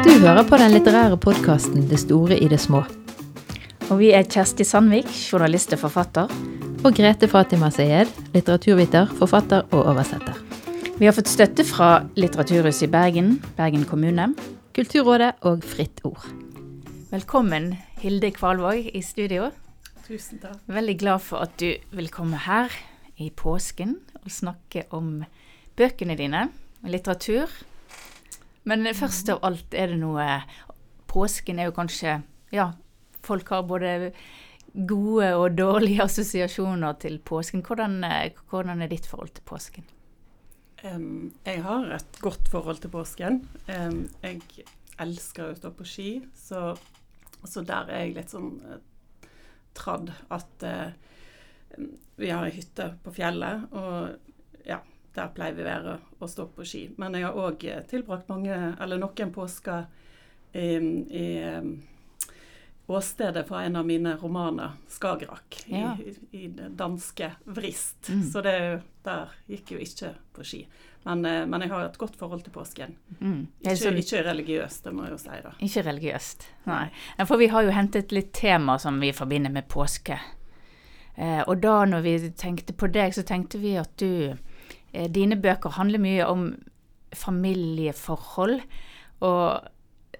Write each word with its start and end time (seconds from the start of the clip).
Du 0.00 0.12
hører 0.22 0.46
på 0.48 0.56
den 0.56 0.72
litterære 0.72 1.18
podkasten 1.20 1.84
Det 1.90 1.98
store 2.00 2.38
i 2.40 2.46
det 2.48 2.56
små. 2.62 2.80
Og 3.90 3.98
vi 4.00 4.08
er 4.16 4.24
Kjersti 4.24 4.64
Sandvik, 4.64 5.10
journalist 5.10 5.74
og 5.76 5.82
forfatter. 5.82 6.32
Og 6.80 6.96
Grete 6.96 7.28
Fatima 7.28 7.68
Sayed, 7.74 8.08
litteraturviter, 8.32 9.10
forfatter 9.18 9.66
og 9.68 9.90
oversetter. 9.92 10.38
Vi 10.96 11.04
har 11.04 11.12
fått 11.12 11.28
støtte 11.28 11.66
fra 11.68 12.06
Litteraturhuset 12.16 12.86
i 12.88 12.92
Bergen, 12.94 13.34
Bergen 13.58 13.84
kommune. 13.84 14.30
Kulturrådet 14.72 15.34
og 15.44 15.60
Fritt 15.60 16.00
Ord. 16.08 16.24
Velkommen, 17.12 17.74
Hilde 18.00 18.32
Kvalvåg 18.32 18.88
i 18.94 19.04
studio. 19.04 19.50
Tusen 20.08 20.40
takk. 20.40 20.56
Veldig 20.72 20.96
glad 21.04 21.20
for 21.20 21.44
at 21.44 21.52
du 21.60 21.74
vil 21.92 22.08
komme 22.08 22.40
her 22.48 22.72
i 23.20 23.28
påsken 23.28 23.98
og 24.24 24.32
snakke 24.32 24.86
om 24.96 25.20
bøkene 25.80 26.16
dine, 26.18 26.46
litteratur. 26.84 27.52
Men 28.68 28.84
først 28.96 29.32
av 29.32 29.40
alt 29.46 29.74
er 29.74 29.94
det 29.94 30.00
noe 30.02 30.26
Påsken 31.10 31.58
er 31.58 31.70
jo 31.70 31.74
kanskje 31.74 32.20
Ja, 32.54 32.68
folk 33.26 33.48
har 33.50 33.64
både 33.66 34.12
gode 34.86 35.30
og 35.34 35.56
dårlige 35.58 36.04
assosiasjoner 36.04 36.98
til 37.02 37.18
påsken. 37.18 37.64
Hvordan, 37.66 38.04
hvordan 38.50 38.82
er 38.84 38.92
ditt 38.92 39.08
forhold 39.10 39.32
til 39.34 39.46
påsken? 39.48 39.88
Um, 40.84 41.34
jeg 41.44 41.62
har 41.62 41.90
et 41.92 42.20
godt 42.22 42.48
forhold 42.48 42.78
til 42.80 42.92
påsken. 42.92 43.42
Um, 43.68 44.06
jeg 44.22 44.40
elsker 45.00 45.50
å 45.50 45.56
stå 45.58 45.72
på 45.76 45.84
ski, 45.88 46.10
så, 46.36 46.70
så 47.44 47.64
der 47.66 47.90
er 47.90 48.06
jeg 48.06 48.14
litt 48.16 48.32
sånn 48.32 48.54
uh, 48.64 48.78
tradd 49.76 50.12
at 50.32 50.64
uh, 50.64 50.94
vi 52.20 52.30
har 52.30 52.46
ei 52.46 52.54
hytte 52.54 52.94
på 53.04 53.12
fjellet, 53.18 53.66
og 53.76 54.64
ja, 54.68 54.80
der 55.20 55.30
pleier 55.36 55.54
vi 55.58 55.62
å 55.66 55.68
være 55.68 55.94
å 56.20 56.28
stå 56.28 56.48
på 56.56 56.66
ski. 56.66 56.82
Men 56.98 57.14
jeg 57.18 57.28
har 57.28 57.38
òg 57.38 57.64
tilbrakt 57.92 58.32
mange, 58.32 58.56
eller 58.80 59.00
noen 59.00 59.32
påsker 59.36 59.86
i, 60.56 60.68
i 61.22 61.26
åstedet 62.90 63.46
for 63.48 63.60
en 63.60 63.76
av 63.76 63.86
mine 63.86 64.16
romaner, 64.16 64.70
'Skagerrak', 64.88 65.64
Ja. 65.66 65.96
i, 66.04 66.14
i 66.44 66.48
det 66.48 66.68
danske 66.76 67.32
Vrist. 67.44 68.08
Mm. 68.08 68.22
Så 68.30 68.42
det, 68.42 68.82
der 69.04 69.28
gikk 69.46 69.70
jo 69.76 69.78
ikke 69.78 70.14
på 70.34 70.44
ski. 70.44 70.66
Men, 71.04 71.24
eh, 71.24 71.46
men 71.46 71.60
jeg 71.60 71.70
har 71.70 71.84
et 71.84 71.98
godt 71.98 72.16
forhold 72.16 72.42
til 72.44 72.52
påsken. 72.52 72.96
Mm. 73.20 73.46
Ikke, 73.60 73.94
ikke 73.96 74.24
religiøst, 74.26 74.84
det 74.84 74.92
må 74.92 75.06
jeg 75.06 75.14
jo 75.14 75.18
si, 75.22 75.38
da. 75.44 75.52
Ikke 75.60 75.84
religiøst, 75.86 76.48
nei. 76.66 76.90
Ja, 77.18 77.24
For 77.24 77.36
vi 77.40 77.46
har 77.46 77.62
jo 77.62 77.70
hentet 77.70 78.12
litt 78.12 78.32
tema 78.32 78.78
som 78.78 79.00
vi 79.00 79.12
forbinder 79.12 79.50
med 79.50 79.68
påske. 79.68 80.18
Eh, 81.16 81.42
og 81.46 81.60
da 81.62 81.84
når 81.84 82.02
vi 82.02 82.30
tenkte 82.30 82.72
på 82.72 82.90
deg, 82.92 83.14
så 83.14 83.22
tenkte 83.22 83.58
vi 83.58 83.76
at 83.76 83.96
du 83.96 84.30
eh, 84.30 84.36
Dine 84.90 85.36
bøker 85.38 85.76
handler 85.76 86.02
mye 86.02 86.26
om 86.26 86.48
familieforhold 87.14 88.60
og 89.26 89.68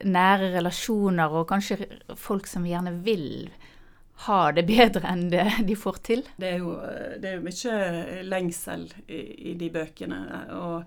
nære 0.05 0.53
relasjoner, 0.55 1.33
og 1.33 1.49
kanskje 1.51 1.87
folk 2.19 2.49
som 2.49 2.67
gjerne 2.69 2.93
vil 3.05 3.51
ha 4.27 4.41
det 4.53 4.67
bedre 4.69 5.09
enn 5.09 5.29
det 5.33 5.47
de 5.69 5.77
får 5.79 6.01
til. 6.05 6.27
Det 6.37 6.53
er 6.55 6.61
jo, 6.61 6.75
eh, 6.85 7.17
det 7.21 7.31
er 7.31 7.39
jo 7.39 7.47
mye 7.47 8.27
lengsel 8.29 8.87
i, 9.07 9.21
i 9.53 9.57
de 9.61 9.71
bøkene, 9.73 10.21
og, 10.57 10.85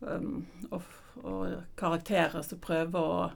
um, 0.00 0.42
og, 0.70 0.90
og 1.22 1.54
karakterer 1.78 2.42
som 2.46 2.62
prøver 2.62 2.98
å, 2.98 3.30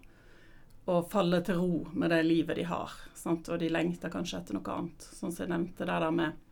å 0.90 0.98
falle 1.10 1.42
til 1.46 1.60
ro 1.60 1.84
med 1.94 2.10
det 2.14 2.24
livet 2.26 2.58
de 2.58 2.66
har. 2.66 2.94
Sant? 3.18 3.50
Og 3.52 3.62
de 3.62 3.70
lengter 3.70 4.12
kanskje 4.12 4.42
etter 4.42 4.58
noe 4.58 4.74
annet. 4.74 5.08
Sånn 5.14 5.30
som 5.30 5.44
jeg 5.44 5.54
nevnte 5.54 5.86
det 5.86 6.02
der 6.02 6.14
med 6.14 6.44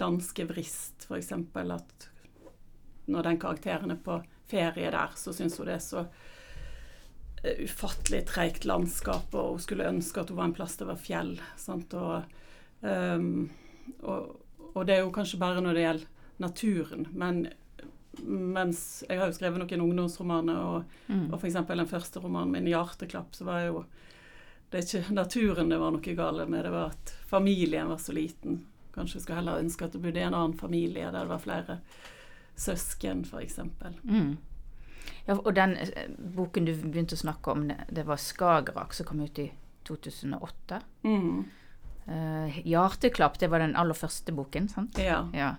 danske 0.00 0.44
vrist, 0.48 1.08
f.eks. 1.08 1.32
At 1.32 2.09
når 3.06 3.22
den 3.22 3.38
karakteren 3.38 3.90
er 3.90 4.00
på 4.04 4.20
ferie 4.50 4.90
der, 4.90 5.14
så 5.16 5.32
syns 5.32 5.56
hun 5.58 5.66
det 5.70 5.76
er 5.78 5.84
så 5.84 6.04
eh, 7.44 7.64
ufattelig 7.64 8.24
treigt 8.28 8.64
landskap, 8.68 9.34
og 9.34 9.54
hun 9.56 9.62
skulle 9.64 9.88
ønske 9.88 10.20
at 10.20 10.30
hun 10.32 10.38
var 10.40 10.50
en 10.50 10.56
plass 10.56 10.76
det 10.80 10.88
var 10.90 11.00
fjell. 11.00 11.36
Sant? 11.56 11.94
Og, 11.94 12.22
um, 12.82 13.48
og, 14.02 14.36
og 14.74 14.86
det 14.86 14.96
er 14.98 15.04
jo 15.04 15.14
kanskje 15.14 15.40
bare 15.40 15.62
når 15.64 15.74
det 15.78 15.86
gjelder 15.86 16.06
naturen, 16.40 17.06
men 17.12 17.46
mens 18.26 19.04
jeg 19.08 19.20
har 19.20 19.30
jo 19.30 19.36
skrevet 19.36 19.60
noen 19.62 19.84
ungdomsromaner, 19.86 20.58
og, 20.58 20.96
Mm. 21.10 21.32
og 21.32 21.38
f.eks. 21.40 21.54
den 21.66 21.86
første 21.86 22.20
romanen 22.20 22.52
min, 22.52 22.66
'Hjerteklapp', 22.68 23.32
så 23.34 23.44
var 23.44 23.60
jo 23.66 23.84
det 24.70 24.78
er 24.78 24.98
ikke 25.00 25.14
naturen 25.14 25.68
det 25.68 25.78
var 25.80 25.90
noe 25.90 26.14
galt 26.14 26.48
med, 26.48 26.62
det 26.64 26.70
var 26.70 26.90
at 26.90 27.14
familien 27.26 27.88
var 27.88 27.98
så 27.98 28.12
liten. 28.12 28.64
Kanskje 28.94 29.16
jeg 29.16 29.22
skulle 29.22 29.36
heller 29.40 29.58
ønske 29.58 29.84
at 29.84 29.92
det 29.92 30.02
bodde 30.02 30.20
i 30.20 30.22
en 30.22 30.34
annen 30.34 30.54
familie 30.58 31.10
der 31.10 31.20
det 31.24 31.28
var 31.28 31.38
flere 31.42 31.80
søsken, 32.56 33.24
f.eks. 33.24 33.58
Mm. 34.02 34.36
Ja, 35.26 35.36
og 35.36 35.54
den 35.56 35.76
eh, 35.76 36.10
boken 36.36 36.66
du 36.68 36.74
begynte 36.74 37.16
å 37.16 37.20
snakke 37.20 37.54
om, 37.54 37.68
det, 37.68 38.04
var 38.08 38.20
'Skagerrak', 38.20 38.96
som 38.96 39.06
kom 39.06 39.22
ut 39.22 39.38
i 39.38 39.50
2008. 39.88 40.80
Mm. 41.04 41.44
Uh, 42.08 42.58
'Hjerteklapp' 42.66 43.38
det 43.38 43.50
var 43.52 43.62
den 43.62 43.76
aller 43.76 43.94
første 43.94 44.32
boken, 44.32 44.68
sant? 44.68 44.98
Ja. 44.98 45.22
Ja. 45.34 45.54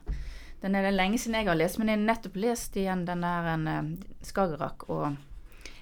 Den 0.62 0.76
er 0.76 0.86
det 0.86 0.94
lenge 0.94 1.18
siden 1.18 1.40
jeg 1.40 1.50
har 1.50 1.58
lest, 1.58 1.80
men 1.80 1.90
jeg 1.90 1.98
har 1.98 2.06
nettopp 2.06 2.36
lest 2.38 2.76
igjen 2.78 3.06
den 3.08 3.26
der 3.26 3.54
en, 3.54 3.68
eh, 3.68 3.92
'Skagerrak' 4.22 4.90
og 4.90 5.16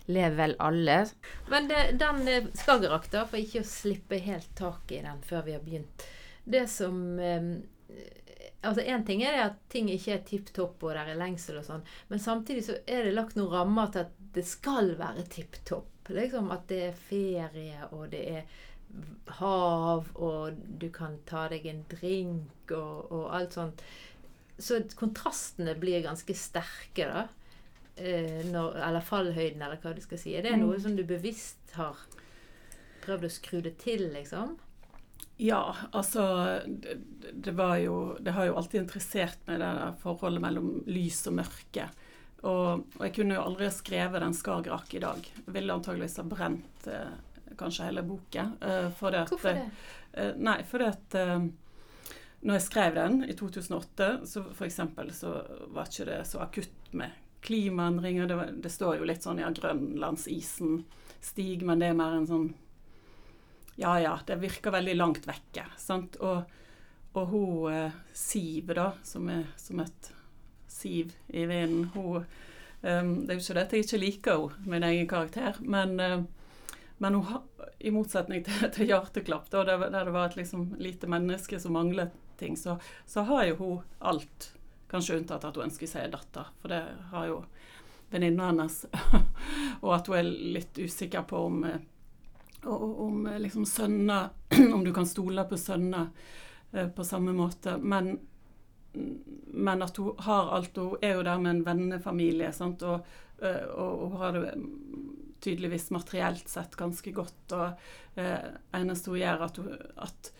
'Lev 0.09 0.37
vel 0.37 0.55
alle'. 0.59 1.11
Men 1.49 1.67
det, 1.69 1.99
den 1.99 2.49
Skagerrak, 2.53 3.11
da, 3.11 3.25
for 3.25 3.37
ikke 3.37 3.61
å 3.61 3.67
slippe 3.67 4.17
helt 4.17 4.55
tak 4.55 4.91
i 4.91 5.03
den 5.05 5.21
før 5.21 5.45
vi 5.45 5.53
har 5.53 5.61
begynt 5.61 6.07
Det 6.49 6.63
som 6.69 7.19
eh, 7.19 7.61
Altså 8.61 8.83
Én 8.83 9.05
ting 9.07 9.21
er 9.23 9.35
det 9.35 9.43
at 9.45 9.59
ting 9.71 9.87
ikke 9.91 10.15
er 10.17 10.23
tipp 10.27 10.49
topp 10.55 10.83
og 10.83 10.95
det 10.95 11.05
er 11.05 11.19
lengsel 11.19 11.61
og 11.61 11.67
sånn, 11.67 11.85
men 12.09 12.19
samtidig 12.19 12.65
så 12.67 12.75
er 12.91 13.05
det 13.07 13.13
lagt 13.15 13.37
noen 13.39 13.53
rammer 13.53 13.93
til 13.93 14.03
at 14.03 14.17
det 14.35 14.43
skal 14.47 14.93
være 14.99 15.23
tipp 15.31 15.61
topp. 15.65 15.87
Liksom 16.09 16.49
At 16.51 16.65
det 16.71 16.79
er 16.87 17.01
ferie, 17.07 17.87
og 17.93 18.09
det 18.11 18.21
er 18.33 18.45
hav, 19.39 20.07
og 20.17 20.57
du 20.81 20.87
kan 20.93 21.19
ta 21.29 21.45
deg 21.51 21.67
en 21.69 21.83
drink 21.91 22.73
og, 22.73 23.11
og 23.13 23.27
alt 23.37 23.57
sånt. 23.57 23.83
Så 24.59 24.81
kontrastene 24.97 25.75
blir 25.79 26.01
ganske 26.03 26.33
sterke, 26.35 27.05
da. 27.05 27.27
Eh, 27.99 28.41
når, 28.49 28.79
eller 28.87 29.05
fallhøyden, 29.05 29.61
eller 29.61 29.79
hva 29.83 29.93
du 29.95 30.01
skal 30.03 30.19
si. 30.21 30.33
Er 30.35 30.47
det 30.47 30.57
noe 30.59 30.79
som 30.81 30.97
du 30.97 31.05
bevisst 31.07 31.75
har 31.77 31.99
prøvd 33.05 33.27
å 33.27 33.31
skru 33.33 33.61
det 33.65 33.77
til, 33.83 34.09
liksom? 34.13 34.57
Ja, 35.39 35.75
altså 35.95 36.23
det, 37.31 37.53
jo 37.79 38.17
Det 38.19 38.31
har 38.35 38.49
jo 38.49 38.57
alltid 38.59 38.81
interessert 38.81 39.39
meg, 39.47 39.61
det 39.61 39.69
der 39.77 39.93
forholdet 40.01 40.43
mellom 40.43 40.71
lys 40.91 41.21
og 41.31 41.37
mørke. 41.39 41.85
Og, 42.41 42.83
og 42.97 43.05
jeg 43.05 43.13
kunne 43.15 43.37
jo 43.37 43.45
aldri 43.45 43.67
ha 43.67 43.71
skrevet 43.71 44.23
den 44.23 44.35
Skagerrak 44.35 44.93
i 44.95 45.01
dag. 45.03 45.31
Jeg 45.45 45.55
ville 45.55 45.75
antageligvis 45.75 46.19
ha 46.19 46.27
brent 46.27 46.91
eh, 46.91 47.15
kanskje 47.59 47.87
hele 47.87 48.03
boken. 48.03 48.53
Eh, 48.61 48.91
for 48.99 49.15
det 49.15 49.23
at, 49.23 49.33
Hvorfor 49.33 49.55
det? 49.55 49.65
Eh, 50.11 50.35
nei, 50.35 50.59
fordi 50.67 50.91
at 50.91 51.17
eh, 51.19 51.49
når 52.39 52.59
jeg 52.59 52.67
skrev 52.67 52.99
den 52.99 53.19
i 53.23 53.35
2008, 53.39 54.11
så 54.27 54.43
for 54.51 54.67
eksempel 54.67 55.11
så 55.15 55.37
var 55.71 55.87
ikke 55.87 56.07
det 56.11 56.21
så 56.27 56.43
akutt 56.43 56.93
med 56.95 57.15
klimaendringer. 57.47 58.27
Det, 58.27 58.53
det 58.63 58.71
står 58.71 58.99
jo 58.99 59.07
litt 59.07 59.23
sånn 59.23 59.39
ja, 59.39 59.51
grønlandsisen 59.55 60.81
stiger, 61.23 61.67
men 61.67 61.83
det 61.83 61.91
er 61.91 61.99
mer 61.99 62.15
en 62.15 62.27
sånn 62.27 62.49
Ja 63.79 63.95
ja, 64.01 64.15
det 64.27 64.41
virker 64.41 64.75
veldig 64.75 64.95
langt 64.99 65.27
vekke. 65.27 65.65
Sant? 65.79 66.17
Og, 66.19 66.49
og 67.15 67.29
hun 67.31 67.73
eh, 67.73 67.99
Siv, 68.15 68.73
da, 68.75 68.91
som 69.07 69.29
er 69.31 69.45
som 69.59 69.79
et 69.83 70.09
siv 70.69 71.13
i 71.27 71.45
vinden, 71.49 71.89
hun 71.95 72.19
um, 72.19 73.13
Det 73.25 73.33
er 73.33 73.37
jo 73.37 73.41
ikke 73.41 73.55
det 73.57 73.63
at 73.63 73.73
jeg 73.73 73.85
ikke 73.85 74.01
liker 74.03 74.35
henne, 74.37 74.67
min 74.69 74.85
egen 74.87 75.07
karakter, 75.09 75.57
men 75.63 75.95
uh, 75.99 76.19
men 76.99 77.15
hun 77.15 77.25
i 77.79 77.91
motsetning 77.95 78.43
til, 78.43 78.65
til 78.75 78.89
Hjerteklapp, 78.89 79.45
da, 79.51 79.63
der, 79.63 79.85
der 79.87 80.09
det 80.09 80.11
var 80.11 80.25
et 80.27 80.35
liksom 80.35 80.73
lite 80.83 81.07
menneske 81.07 81.59
som 81.59 81.77
manglet 81.77 82.11
ting, 82.39 82.57
så, 82.59 82.75
så 83.07 83.23
har 83.29 83.45
jo 83.47 83.55
hun 83.55 83.77
alt. 83.99 84.49
Kanskje 84.91 85.21
unntatt 85.21 85.45
at 85.47 85.55
hun 85.55 85.69
ønsker 85.69 85.87
seg 85.87 86.07
en 86.07 86.17
datter, 86.17 86.49
for 86.59 86.73
det 86.73 86.81
har 87.13 87.29
jo 87.29 87.37
venninna 88.11 88.49
hennes. 88.49 88.81
og 89.83 89.93
at 89.95 90.11
hun 90.11 90.19
er 90.19 90.27
litt 90.57 90.81
usikker 90.81 91.23
på 91.29 91.39
om, 91.47 91.63
eh, 92.63 92.69
o- 92.69 93.05
om 93.07 93.27
eh, 93.27 93.39
liksom 93.39 93.65
sønner 93.65 94.29
Om 94.73 94.83
du 94.83 94.93
kan 94.93 95.05
stole 95.07 95.43
på 95.49 95.57
sønner 95.57 96.07
eh, 96.71 96.87
på 96.87 97.03
samme 97.03 97.33
måte. 97.33 97.77
Men, 97.77 98.17
men 99.53 99.81
at 99.81 99.97
hun 99.97 100.15
har 100.17 100.51
alt. 100.55 100.77
Hun 100.77 100.97
er 101.01 101.15
jo 101.19 101.23
der 101.27 101.37
med 101.39 101.51
en 101.55 101.63
vennefamilie, 101.67 102.51
sant? 102.53 102.83
Og, 102.83 103.05
eh, 103.41 103.65
og 103.75 104.05
hun 104.09 104.17
har 104.21 104.37
det 104.37 104.53
tydeligvis 105.41 105.89
materielt 105.95 106.49
sett 106.51 106.75
ganske 106.75 107.11
godt. 107.15 107.53
Og 107.55 108.19
eh, 108.19 108.49
eneste 108.75 109.13
hun 109.13 109.21
gjør, 109.21 109.45
at, 109.45 109.57
hun, 109.61 109.73
at, 110.07 110.31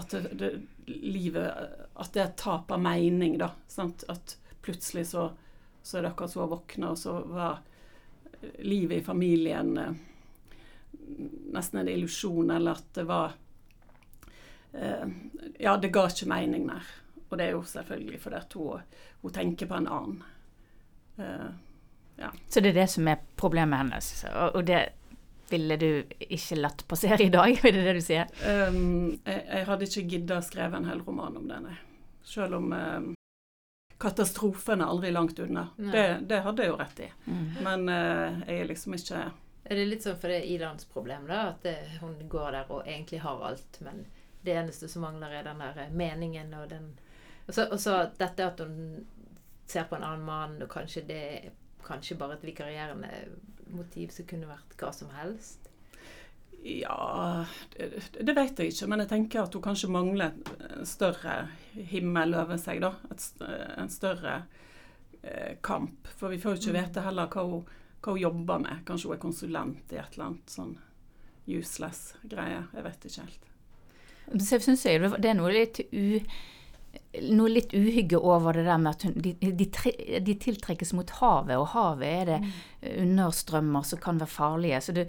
at 0.00 0.14
det, 0.16 0.32
det, 0.40 0.52
livet 0.86 1.50
At 1.96 2.12
det 2.14 2.22
er 2.22 2.28
et 2.30 2.38
tap 2.40 2.70
av 2.72 2.80
mening, 2.80 3.36
da. 3.42 3.50
Sant? 3.68 4.06
At 4.08 4.36
plutselig 4.64 5.06
så, 5.12 5.28
så 5.82 5.98
er 5.98 6.06
det 6.06 6.14
akkurat 6.14 6.32
som 6.32 6.46
hun 6.46 6.54
våkner, 6.56 6.94
og 6.94 6.98
så 6.98 7.18
var 7.30 7.60
livet 8.62 9.00
i 9.00 9.04
familien 9.04 9.76
eh, 9.78 9.92
nesten 11.54 11.80
en 11.80 11.88
illusjon, 11.88 12.50
eller 12.50 12.80
at 12.80 12.88
det 12.94 13.04
var 13.08 13.36
eh, 14.72 15.06
Ja, 15.58 15.76
det 15.76 15.92
ga 15.94 16.06
ikke 16.10 16.28
mening 16.30 16.66
mer. 16.66 16.88
Og 17.28 17.38
det 17.38 17.46
er 17.46 17.56
jo 17.56 17.62
selvfølgelig 17.66 18.20
fordi 18.22 18.36
at 18.40 18.52
hun, 18.58 18.82
hun 19.22 19.32
tenker 19.32 19.70
på 19.70 19.78
en 19.80 19.88
annen. 19.98 20.18
Eh, 21.18 21.48
Ja. 22.16 22.30
Så 22.48 22.60
det 22.60 22.70
er 22.70 22.78
det 22.80 22.86
som 22.88 23.08
er 23.08 23.18
problemet 23.36 23.76
hennes. 23.78 24.06
Og, 24.30 24.54
og 24.56 24.62
det 24.64 24.78
ville 25.50 25.76
du 25.76 25.90
ikke 26.18 26.56
latt 26.56 26.84
passere 26.88 27.26
i 27.26 27.28
dag, 27.28 27.58
er 27.64 27.74
det 27.76 27.82
det 27.84 27.92
du 27.98 28.00
sier? 28.00 28.30
Um, 28.40 29.18
jeg, 29.26 29.42
jeg 29.44 29.66
hadde 29.68 29.88
ikke 29.90 30.04
gidda 30.14 30.38
å 30.40 30.46
skrive 30.46 30.80
en 30.80 30.88
hel 30.88 31.02
roman 31.04 31.36
om 31.36 31.44
det, 31.50 31.60
nei. 31.66 31.76
Selv 32.26 32.56
om 32.58 32.72
um, 32.72 33.10
katastrofen 34.02 34.80
er 34.80 34.90
aldri 34.90 35.12
langt 35.12 35.38
unna. 35.44 35.68
Det, 35.76 36.06
det 36.26 36.40
hadde 36.46 36.64
jeg 36.64 36.72
jo 36.72 36.78
rett 36.80 37.04
i. 37.04 37.10
Mm. 37.28 37.44
Men 37.68 37.84
uh, 37.92 38.40
jeg 38.48 38.62
er 38.62 38.70
liksom 38.72 38.96
ikke 38.96 39.22
Er 39.66 39.80
det 39.80 39.88
litt 39.88 40.04
sånn 40.06 40.18
for 40.20 40.30
det 40.30 40.44
Idans 40.46 40.86
problem, 40.86 41.26
da? 41.26 41.48
At 41.50 41.66
det, 41.66 41.74
hun 42.00 42.14
går 42.30 42.54
der 42.54 42.70
og 42.70 42.86
egentlig 42.86 43.20
har 43.24 43.42
alt, 43.48 43.80
men 43.82 44.04
det 44.46 44.54
eneste 44.54 44.88
som 44.88 45.02
mangler, 45.02 45.32
er 45.34 45.46
den 45.48 45.62
der 45.62 45.90
meningen 45.90 46.54
og 46.54 46.70
den 46.70 46.94
Og 47.46 47.78
så, 47.78 47.96
dette 48.18 48.46
at 48.46 48.58
hun 48.58 49.06
ser 49.66 49.84
på 49.86 49.96
en 49.96 50.06
annen 50.06 50.24
mann, 50.26 50.56
og 50.62 50.70
kanskje 50.70 51.04
det 51.06 51.18
er 51.30 51.52
kanskje 51.86 52.16
bare 52.18 52.34
et 52.34 52.46
vikarierende 52.46 53.10
motiv 53.70 54.10
som 54.14 54.26
kunne 54.26 54.48
vært 54.50 54.74
hva 54.80 54.90
som 54.94 55.12
helst. 55.14 55.68
Ja, 56.66 57.44
det, 57.76 57.90
det 58.18 58.34
vet 58.34 58.58
jeg 58.58 58.72
ikke, 58.72 58.88
men 58.90 59.04
jeg 59.04 59.10
tenker 59.12 59.44
at 59.44 59.54
hun 59.54 59.62
kanskje 59.62 59.90
mangler 59.92 60.34
en 60.66 60.86
større 60.88 61.36
himmel 61.74 62.34
over 62.34 62.58
seg, 62.58 62.82
da. 62.82 62.96
Et, 63.14 63.26
en 63.78 63.92
større 63.92 64.40
eh, 65.22 65.54
kamp. 65.62 66.10
For 66.18 66.34
vi 66.34 66.40
får 66.42 66.56
jo 66.56 66.62
ikke 66.62 66.78
vite 66.80 67.04
heller 67.06 67.30
hva 67.30 67.46
hun, 67.46 67.68
hva 68.02 68.14
hun 68.14 68.20
jobber 68.20 68.58
med. 68.62 68.82
Kanskje 68.88 69.10
hun 69.10 69.16
er 69.16 69.22
konsulent 69.22 69.94
i 69.94 70.00
et 70.00 70.16
eller 70.16 70.30
annet 70.30 70.52
sånn 70.52 70.76
useless 71.46 72.14
greie. 72.26 72.64
Jeg 72.74 72.84
vet 72.86 73.08
ikke 73.08 73.24
helt. 73.26 73.48
Så 74.42 74.58
syns 74.62 74.84
jeg 74.86 75.02
det 75.16 75.30
er 75.30 75.38
noe 75.38 75.54
litt 75.54 75.82
u... 75.92 76.20
Noe 77.16 77.50
litt 77.52 77.74
uhygge 77.76 78.16
over 78.16 78.56
det 78.56 78.64
der 78.64 78.78
med 78.80 78.94
at 78.96 79.02
hun, 79.04 79.14
de, 79.20 79.34
de, 79.36 79.66
de 80.24 80.34
tiltrekkes 80.40 80.94
mot 80.96 81.10
havet, 81.18 81.58
og 81.60 81.70
havet 81.74 82.08
er 82.08 82.30
det 82.30 82.94
understrømmer 83.02 83.84
som 83.84 84.00
kan 84.00 84.20
være 84.20 84.32
farlige. 84.32 84.80
Så 84.84 84.94
du, 84.96 85.02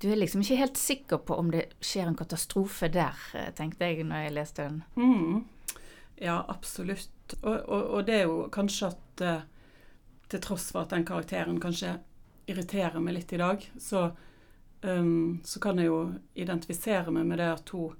du 0.00 0.06
er 0.10 0.20
liksom 0.20 0.44
ikke 0.44 0.58
helt 0.60 0.80
sikker 0.80 1.22
på 1.24 1.38
om 1.40 1.48
det 1.52 1.66
skjer 1.84 2.10
en 2.10 2.18
katastrofe 2.18 2.90
der, 2.92 3.16
eh, 3.36 3.48
tenkte 3.56 3.88
jeg 3.88 4.04
når 4.08 4.26
jeg 4.26 4.36
leste 4.36 4.68
den. 4.68 4.82
Mm. 5.00 5.80
Ja, 6.20 6.42
absolutt. 6.48 7.36
Og, 7.40 7.56
og, 7.56 7.82
og 7.88 8.06
det 8.08 8.18
er 8.18 8.28
jo 8.28 8.44
kanskje 8.52 8.92
at 8.92 9.24
eh, 9.24 9.42
til 10.30 10.44
tross 10.44 10.70
for 10.72 10.84
at 10.84 10.92
den 10.92 11.08
karakteren 11.08 11.60
kanskje 11.60 11.96
irriterer 12.50 13.00
meg 13.02 13.16
litt 13.16 13.32
i 13.32 13.40
dag, 13.40 13.64
så, 13.80 14.10
um, 14.82 15.40
så 15.44 15.62
kan 15.62 15.78
jeg 15.80 15.90
jo 15.90 16.00
identifisere 16.34 17.12
meg 17.14 17.28
med 17.30 17.40
det 17.42 17.50
at 17.54 17.72
hun, 17.76 17.96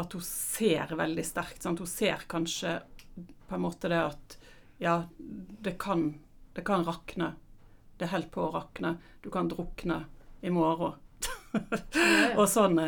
at 0.00 0.12
hun 0.16 0.24
ser 0.26 0.94
veldig 0.98 1.24
sterkt. 1.26 1.62
Sant? 1.62 1.82
Hun 1.82 1.90
ser 1.90 2.26
kanskje 2.30 2.80
på 3.14 3.54
en 3.54 3.62
måte 3.62 3.90
det 3.92 4.00
at 4.02 4.38
ja, 4.82 5.04
det 5.18 5.76
kan, 5.78 6.08
det 6.52 6.64
kan 6.66 6.84
rakne. 6.84 7.34
Det 7.96 8.10
holder 8.10 8.32
på 8.34 8.42
å 8.42 8.52
rakne. 8.56 8.96
Du 9.22 9.30
kan 9.30 9.48
drukne 9.48 10.04
i 10.42 10.50
morgen. 10.50 10.98
Og 12.38 12.48
sånn 12.50 12.80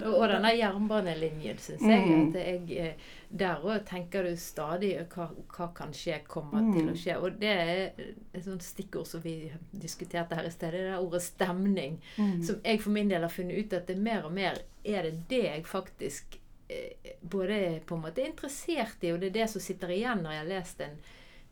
Og, 0.00 0.28
denne 0.30 0.52
jernbanelinjen, 0.56 1.58
syns 1.60 1.82
jeg. 1.82 2.04
Mm. 2.06 2.28
at 2.28 2.34
jeg 2.40 2.78
eh, 2.78 2.94
Der 3.30 3.60
òg 3.62 3.84
tenker 3.86 4.22
du 4.24 4.36
stadig 4.36 4.94
hva, 5.12 5.26
hva 5.54 5.68
kan 5.76 5.92
skje, 5.92 6.20
kommer 6.26 6.60
Mm. 6.62 6.72
til 6.74 6.88
å 6.90 6.94
skje. 6.96 7.16
Og 7.22 7.38
det 7.40 7.50
er 7.52 7.92
et 8.34 8.44
sånt 8.44 8.62
stikkord 8.62 9.06
som 9.06 9.20
vi 9.22 9.52
diskuterte 9.72 10.34
her 10.34 10.46
i 10.48 10.50
sted. 10.50 10.72
Det 10.72 10.80
er 10.80 10.98
ordet 10.98 11.22
stemning. 11.22 12.00
mm. 12.16 12.42
Som 12.42 12.60
jeg 12.64 12.80
for 12.80 12.90
min 12.90 13.08
del 13.08 13.22
har 13.22 13.28
funnet 13.30 13.58
ut 13.66 13.72
at 13.72 13.86
det 13.86 13.98
mer 13.98 14.24
og 14.24 14.32
mer 14.32 14.58
er 14.84 15.02
det 15.02 15.28
det 15.28 15.42
jeg 15.44 15.64
faktisk 15.66 16.38
eh, 16.68 17.14
både 17.22 17.52
er 17.52 17.80
på 17.86 17.94
en 17.94 18.02
måte 18.02 18.24
interessert 18.26 19.02
i, 19.04 19.12
og 19.12 19.20
det 19.20 19.26
er 19.30 19.38
det 19.42 19.50
som 19.50 19.60
sitter 19.60 19.88
igjen 19.94 20.22
når 20.22 20.32
jeg 20.32 20.40
har 20.44 20.48
lest 20.56 20.80
en, 20.80 20.96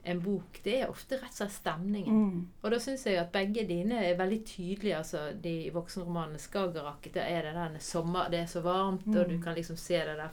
en 0.04 0.20
bok. 0.20 0.60
Det 0.64 0.80
er 0.82 0.88
ofte 0.90 1.16
rett 1.18 1.30
og 1.30 1.36
slett 1.36 1.52
stemningen. 1.52 2.14
Mm. 2.24 2.48
Og 2.62 2.70
da 2.70 2.78
syns 2.80 3.06
jeg 3.06 3.18
at 3.20 3.32
begge 3.32 3.64
dine 3.68 3.98
er 4.06 4.16
veldig 4.18 4.44
tydelige. 4.46 4.96
altså 4.96 5.32
De 5.42 5.70
voksenromanene 5.74 6.38
'Skagerrak' 6.38 7.12
der 7.14 7.20
er 7.22 7.42
det 7.42 7.54
den 7.54 7.80
sommer, 7.80 8.28
det 8.30 8.38
er 8.40 8.46
så 8.46 8.60
varmt, 8.60 9.06
og 9.06 9.28
du 9.28 9.34
Mm. 9.36 9.42
kan 9.42 9.54
liksom 9.54 9.76
se 9.76 9.94
det 9.98 10.16
der 10.16 10.28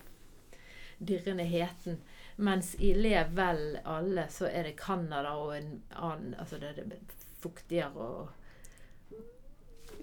dirrende 1.06 1.44
heten. 1.44 1.98
Mens 2.38 2.76
i 2.80 2.94
'Lev 2.94 3.36
vel 3.36 3.80
alle' 3.86 4.28
så 4.30 4.46
er 4.52 4.64
det 4.64 4.76
Canada 4.78 5.30
og 5.36 5.58
en 5.58 5.82
annen 5.96 6.36
Altså 6.40 6.58
det 6.60 6.70
er 6.70 6.84
det 6.84 7.00
fuktigere 7.40 7.96
og 7.96 8.28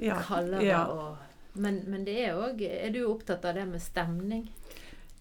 Ja, 0.00 0.20
kaldere 0.22 0.64
ja. 0.64 0.84
og 0.84 1.16
men, 1.54 1.84
men 1.86 2.04
det 2.06 2.14
er 2.28 2.34
òg 2.34 2.62
Er 2.62 2.90
du 2.90 3.04
opptatt 3.12 3.44
av 3.44 3.54
det 3.54 3.66
med 3.68 3.80
stemning? 3.82 4.50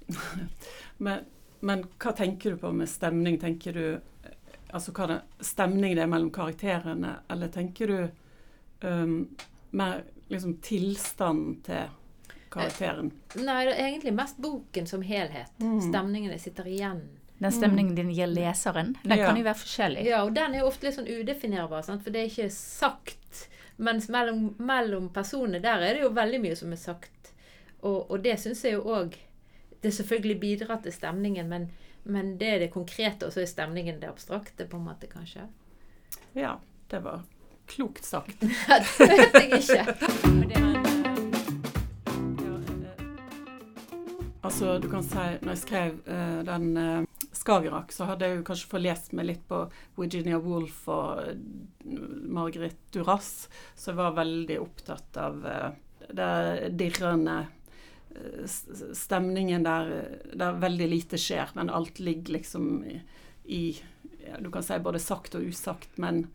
Men, 0.97 1.25
men 1.62 1.86
hva 2.02 2.12
tenker 2.18 2.52
du 2.56 2.58
på 2.62 2.72
med 2.74 2.90
stemning? 2.90 3.38
Tenker 3.42 3.74
du 3.78 3.86
eh, 3.94 4.36
altså 4.74 4.94
hva 4.98 5.08
det, 5.12 5.19
stemning 5.46 5.96
det 5.96 6.04
er 6.06 6.12
mellom 6.12 6.31
karakterene, 6.34 7.16
eller 7.30 7.52
tenker 7.54 7.88
du 7.88 8.88
um, 8.88 9.16
mer 9.78 10.04
liksom 10.31 10.58
tilstanden 10.66 11.60
til 11.66 11.90
karakteren? 12.52 13.12
Nei, 13.40 13.60
det 13.68 13.75
er 13.78 13.88
egentlig 13.88 14.13
mest 14.18 14.42
boken 14.42 14.88
som 14.90 15.02
helhet. 15.06 15.54
Mm. 15.62 15.80
Stemningene 15.90 16.40
sitter 16.42 16.68
igjen. 16.68 17.04
Den 17.42 17.54
stemningen 17.56 17.96
din 17.98 18.12
gir 18.13 18.28
leseren, 18.30 18.96
den 19.04 19.18
Ja. 19.18 19.28
kan 19.28 19.38
jo 19.38 19.44
være 19.44 19.58
forskjellig. 19.58 20.04
Ja, 20.06 20.19
og 20.24 20.36
den 20.36 20.54
er 20.54 20.66
ofte 20.68 20.86
litt 20.86 20.96
sånn 21.00 21.10
udefinerbar, 21.10 21.81
sant? 21.81 22.04
for 22.04 22.13
det 22.13 22.22
er 22.22 22.30
ikke 22.30 22.52
sagt. 22.54 23.48
Mens 23.81 24.10
mellom, 24.13 24.52
mellom 24.62 25.08
personene 25.10 25.62
der 25.63 25.81
er 25.81 25.94
det 25.98 26.04
jo 26.04 26.12
veldig 26.13 26.42
mye 26.44 26.56
som 26.60 26.72
er 26.72 26.78
sagt. 26.78 27.31
Og, 27.81 28.12
og 28.12 28.22
det 28.22 28.36
syns 28.40 28.62
jeg 28.63 28.75
jo 28.75 28.84
òg 28.94 29.18
Det 29.81 29.92
selvfølgelig 29.92 30.39
bidrar 30.39 30.81
til 30.83 30.94
stemningen, 30.94 31.50
men, 31.50 31.69
men 32.04 32.36
det 32.38 32.50
er 32.56 32.60
det 32.66 32.72
konkrete, 32.74 33.25
og 33.25 33.33
så 33.33 33.42
er 33.42 33.50
stemningen 33.50 34.01
det 34.01 34.10
abstrakte, 34.10 34.68
på 34.69 34.78
en 34.78 34.86
måte, 34.92 35.10
kanskje. 35.10 35.48
Ja, 36.38 36.57
det 36.92 37.01
var 37.04 37.24
klokt 37.72 38.06
sagt. 38.06 38.39
det 39.00 39.10
vet 39.10 39.33
jeg 39.42 39.62
ikke. 39.62 40.78
Altså, 44.42 44.80
du 44.81 44.88
kan 44.89 45.04
si, 45.06 45.22
når 45.45 45.51
jeg 45.54 45.60
skrev 45.62 45.98
uh, 46.10 46.39
den 46.48 46.72
uh, 46.74 47.27
Skagerrak, 47.42 47.94
så 47.94 48.07
hadde 48.10 48.25
jeg 48.25 48.39
jo 48.39 48.45
kanskje 48.50 48.69
fått 48.72 48.84
lest 48.84 49.13
meg 49.18 49.27
litt 49.30 49.44
på 49.50 49.60
Virginia 49.98 50.39
Woolf 50.42 50.84
og 50.92 51.22
eh, 51.24 51.38
Margaret 52.30 52.77
Duras, 52.94 53.48
så 53.77 53.92
jeg 53.92 54.00
var 54.01 54.18
veldig 54.18 54.57
opptatt 54.62 55.18
av 55.22 55.45
uh, 55.45 55.69
det 56.10 56.72
dirrende 56.77 57.38
eh, 57.45 57.50
stemningen 58.94 59.63
der, 59.63 59.92
der 60.34 60.60
veldig 60.62 60.88
lite 60.90 61.19
skjer, 61.22 61.54
men 61.56 61.69
alt 61.69 62.00
ligger 62.00 62.38
liksom 62.38 62.84
i, 63.44 63.63
ja, 64.25 64.40
Du 64.40 64.52
kan 64.52 64.63
si 64.63 64.78
både 64.80 65.00
sagt 65.00 65.36
og 65.36 65.46
usagt, 65.48 65.98
men 65.98 66.25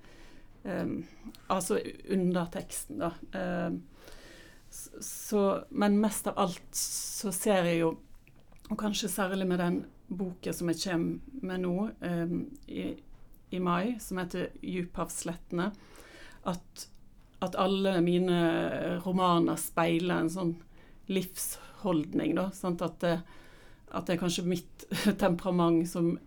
um, 0.64 1.04
Altså 1.48 1.80
underteksten, 2.10 3.02
da. 3.02 3.12
Um, 3.36 3.82
så, 5.00 5.64
men 5.70 6.00
mest 6.00 6.26
av 6.26 6.38
alt 6.38 6.74
så 6.76 7.32
ser 7.32 7.68
jeg 7.70 7.80
jo, 7.80 7.92
og 8.66 8.78
kanskje 8.78 9.08
særlig 9.08 9.46
med 9.48 9.60
den 9.62 9.78
boken 10.08 10.54
som 10.54 10.68
jeg 10.70 10.82
kommer 10.82 11.46
med 11.46 11.62
nå 11.62 11.74
um, 12.02 12.42
i, 12.68 12.90
i 13.50 13.60
mai, 13.62 13.96
som 14.02 14.18
heter 14.20 14.50
'Djuphavslettene', 14.60 15.70
at, 16.46 16.88
at 17.42 17.56
alle 17.58 18.00
mine 18.02 19.00
romaner 19.06 19.56
speiler 19.56 20.20
en 20.20 20.30
sånn 20.30 20.54
livsholdning. 21.76 22.34
Da, 22.34 22.50
sant? 22.50 22.82
At, 22.82 23.00
det, 23.00 23.20
at 23.90 24.06
det 24.06 24.14
er 24.14 24.18
kanskje 24.18 24.44
mitt 24.44 24.84
temperament 25.18 25.88
som 25.88 26.18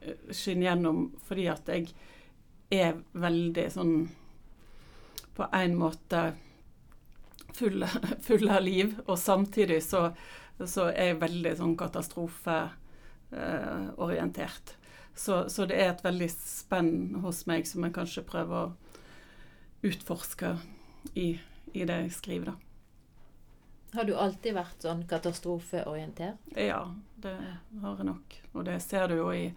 eh, 0.00 0.14
skinner 0.30 0.62
gjennom 0.70 1.12
fordi 1.26 1.48
at 1.48 1.68
jeg 1.68 1.88
er 2.70 2.94
veldig 3.12 3.70
sånn 3.72 4.08
På 5.34 5.46
en 5.52 5.76
måte 5.78 6.32
full, 7.54 7.86
full 8.20 8.50
av 8.50 8.62
liv, 8.62 9.00
og 9.06 9.18
samtidig 9.18 9.82
så, 9.82 10.10
så 10.66 10.84
er 10.90 11.04
jeg 11.12 11.20
veldig 11.20 11.56
sånn 11.56 11.76
katastrofeorientert. 11.76 14.76
så, 15.14 15.48
så 15.48 15.66
det 15.66 15.74
er 15.80 15.90
et 15.90 16.04
veldig 16.04 16.30
spenn 16.30 17.14
hos 17.24 17.46
meg 17.46 17.66
som 17.66 17.84
jeg 17.84 17.92
kanskje 17.94 18.22
prøver 18.28 18.56
å 18.60 18.72
utforske 19.82 20.56
i, 21.14 21.40
i 21.72 21.84
det 21.88 21.96
jeg 22.02 22.12
skriver, 22.12 22.44
da. 22.52 22.69
Har 23.92 24.04
du 24.04 24.14
alltid 24.14 24.54
vært 24.54 24.84
sånn 24.84 25.02
katastrofeorientert? 25.10 26.38
Ja, 26.54 26.84
det 27.18 27.34
har 27.82 27.98
jeg 27.98 28.06
nok. 28.06 28.36
Og 28.54 28.64
det 28.68 28.78
ser 28.84 29.10
du 29.10 29.16
jo 29.18 29.32
i, 29.34 29.48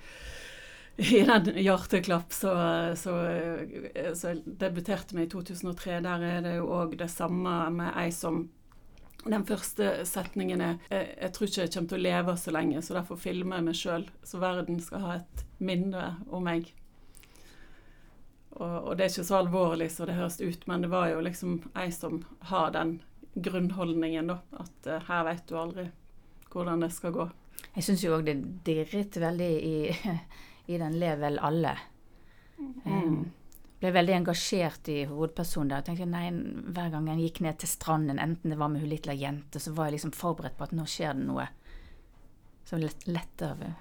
i 0.97 1.21
den 1.27 1.51
'Hjerteklapp' 1.53 2.33
så, 2.33 2.53
så, 2.97 3.13
så 4.17 4.33
debuterte 4.45 5.15
med 5.15 5.27
i 5.27 5.31
2003. 5.35 6.01
Der 6.07 6.27
er 6.31 6.41
det 6.41 6.55
jo 6.57 6.71
òg 6.73 6.97
det 6.97 7.11
samme 7.13 7.69
med 7.69 7.93
ei 7.95 8.11
som 8.11 8.47
Den 9.23 9.45
første 9.47 10.03
setningen 10.03 10.61
er 10.61 10.73
jeg, 10.89 11.15
'Jeg 11.21 11.31
tror 11.33 11.47
ikke 11.47 11.61
jeg 11.61 11.71
kommer 11.73 11.89
til 11.89 11.97
å 11.97 12.03
leve 12.03 12.37
så 12.37 12.51
lenge, 12.51 12.81
så 12.81 12.93
derfor 12.93 13.15
filmer 13.15 13.55
jeg 13.55 13.63
meg 13.63 13.75
sjøl, 13.79 14.09
så 14.23 14.39
verden 14.39 14.81
skal 14.83 14.99
ha 14.99 15.13
et 15.15 15.45
minne 15.59 16.17
om 16.27 16.43
meg'. 16.43 16.73
Og, 18.51 18.83
og 18.83 18.97
det 18.97 19.05
er 19.05 19.09
ikke 19.13 19.23
så 19.29 19.39
alvorlig 19.39 19.91
som 19.91 20.09
det 20.09 20.17
høres 20.17 20.41
ut, 20.41 20.67
men 20.67 20.81
det 20.81 20.91
var 20.91 21.07
jo 21.09 21.21
liksom 21.23 21.61
ei 21.75 21.89
som 21.91 22.25
har 22.51 22.73
den 22.75 22.99
grunnholdningen, 23.33 24.27
da. 24.27 24.39
At 24.63 24.89
uh, 24.89 24.99
her 25.07 25.23
vet 25.29 25.47
du 25.49 25.57
aldri 25.59 25.87
hvordan 26.53 26.85
det 26.85 26.91
skal 26.93 27.15
gå. 27.15 27.29
Jeg 27.73 27.85
syns 27.87 28.03
jo 28.05 28.13
òg 28.17 28.27
det 28.27 28.35
dirret 28.65 29.17
veldig 29.17 29.53
i, 29.65 29.77
i 30.73 30.81
den 30.81 30.99
'Lev 30.99 31.23
vel 31.23 31.39
alle'. 31.41 31.77
Mm. 32.59 33.23
Ble 33.81 33.91
veldig 33.91 34.13
engasjert 34.15 34.87
i 34.93 35.01
hovedpersonen 35.09 35.71
der. 35.71 35.81
Jeg 35.81 35.89
tenkte 35.89 36.05
nei, 36.07 36.29
Hver 36.75 36.93
gang 36.93 37.09
jeg 37.11 37.25
gikk 37.25 37.41
ned 37.43 37.57
til 37.59 37.71
stranden, 37.71 38.21
enten 38.21 38.53
det 38.53 38.59
var 38.59 38.71
med 38.71 38.83
hun 38.83 38.93
lille 38.93 39.17
jente, 39.17 39.59
så 39.59 39.73
var 39.75 39.89
jeg 39.89 39.97
liksom 39.97 40.13
forberedt 40.15 40.55
på 40.59 40.67
at 40.67 40.75
nå 40.77 40.85
skjer 40.87 41.17
det 41.17 41.25
noe. 41.27 41.49
Så 42.63 42.77
lett, 42.79 43.01
lettere 43.09 43.73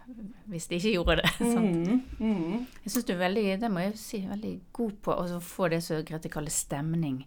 hvis 0.50 0.66
de 0.66 0.80
ikke 0.80 0.96
gjorde 0.96 1.20
det. 1.20 1.30
Mm, 1.52 2.00
mm. 2.18 2.66
Jeg 2.82 2.90
syns 2.90 3.06
du 3.06 3.12
er 3.14 3.20
veldig, 3.20 3.44
det 3.62 3.70
må 3.70 3.84
jeg 3.84 3.98
si, 4.00 4.24
veldig 4.26 4.52
god 4.74 4.96
på 5.04 5.14
å 5.14 5.40
få 5.44 5.68
det 5.70 5.82
som 5.84 6.02
Grete 6.06 6.30
kaller 6.32 6.54
stemning 6.54 7.22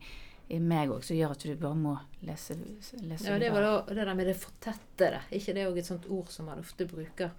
i 0.50 0.60
meg 0.60 0.90
òg, 0.94 1.04
som 1.04 1.18
gjør 1.18 1.32
at 1.32 1.44
du 1.44 1.56
bare 1.58 1.76
må 1.76 1.96
lese, 2.28 2.54
lese 3.02 3.26
Ja, 3.26 3.40
det 3.40 3.52
var 3.54 3.62
da, 3.66 3.72
det 3.94 4.06
der 4.06 4.14
med 4.16 4.28
det 4.28 4.36
fortettede. 4.38 5.22
ikke 5.32 5.54
det 5.54 5.68
òg 5.68 5.78
et 5.78 5.86
sånt 5.90 6.06
ord 6.10 6.28
som 6.30 6.46
man 6.46 6.60
ofte 6.60 6.86
bruker? 6.86 7.32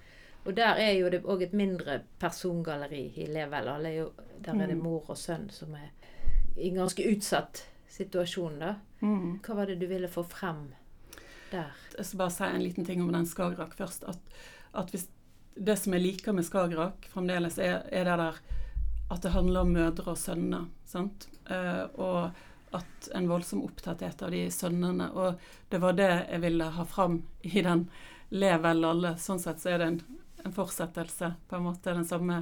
Og 0.46 0.54
der 0.56 0.78
er 0.78 0.92
jo 0.98 1.08
det 1.10 1.22
òg 1.24 1.42
et 1.42 1.52
mindre 1.52 2.00
persongalleri 2.22 3.12
i 3.16 3.26
Level. 3.26 3.68
Alle 3.68 3.88
er 3.88 3.96
jo, 4.00 4.10
der 4.44 4.54
er 4.54 4.66
det 4.66 4.76
Mm. 4.76 4.82
mor 4.82 5.04
og 5.10 5.16
sønn 5.16 5.48
som 5.50 5.74
er 5.74 5.90
i 6.56 6.68
en 6.68 6.74
ganske 6.76 7.02
utsatt 7.16 7.64
situasjon, 7.88 8.58
da. 8.58 8.74
Mm. 9.00 9.40
Hva 9.42 9.54
var 9.56 9.66
det 9.66 9.78
du 9.80 9.86
ville 9.86 10.08
få 10.08 10.22
frem 10.24 10.72
der? 11.50 11.72
Jeg 11.96 12.04
skal 12.06 12.18
bare 12.18 12.30
si 12.30 12.44
en 12.44 12.62
liten 12.62 12.84
ting 12.84 13.02
om 13.02 13.12
den 13.12 13.26
Skagerrak 13.26 13.74
først. 13.74 14.04
At, 14.08 14.18
at 14.74 14.90
hvis 14.90 15.08
det 15.56 15.78
som 15.78 15.92
jeg 15.92 16.02
liker 16.02 16.32
med 16.32 16.44
Skagerrak 16.44 17.06
fremdeles, 17.12 17.58
er, 17.58 17.82
er 17.92 18.04
det 18.04 18.18
der 18.18 18.40
at 19.10 19.22
det 19.22 19.30
handler 19.32 19.60
om 19.60 19.68
mødre 19.72 20.10
og 20.10 20.18
sønner. 20.18 20.66
Sant? 20.84 21.28
Uh, 21.50 21.86
og 21.94 22.30
at 22.76 23.08
en 23.14 23.28
voldsom 23.28 23.62
opptatthet 23.66 24.22
av 24.22 24.34
de 24.34 24.44
sønnene. 24.52 25.08
Og 25.12 25.40
det 25.72 25.80
var 25.82 25.96
det 25.98 26.10
jeg 26.12 26.42
ville 26.44 26.68
ha 26.76 26.84
fram 26.88 27.22
i 27.42 27.62
den 27.64 27.88
Le 28.34 28.56
vel 28.58 28.84
alle. 28.84 29.12
Sånn 29.22 29.38
sett 29.38 29.60
så 29.62 29.70
er 29.70 29.78
det 29.78 29.86
en, 29.86 29.98
en 30.42 30.54
fortsettelse. 30.54 31.32
På 31.46 31.58
en 31.58 31.66
måte 31.68 31.94
den 31.94 32.08
samme 32.08 32.40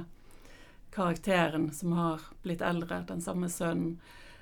karakteren 0.95 1.67
som 1.73 1.93
har 1.93 2.23
blitt 2.41 2.63
eldre. 2.65 3.03
Den 3.07 3.21
samme 3.21 3.49
sønnen, 3.53 3.99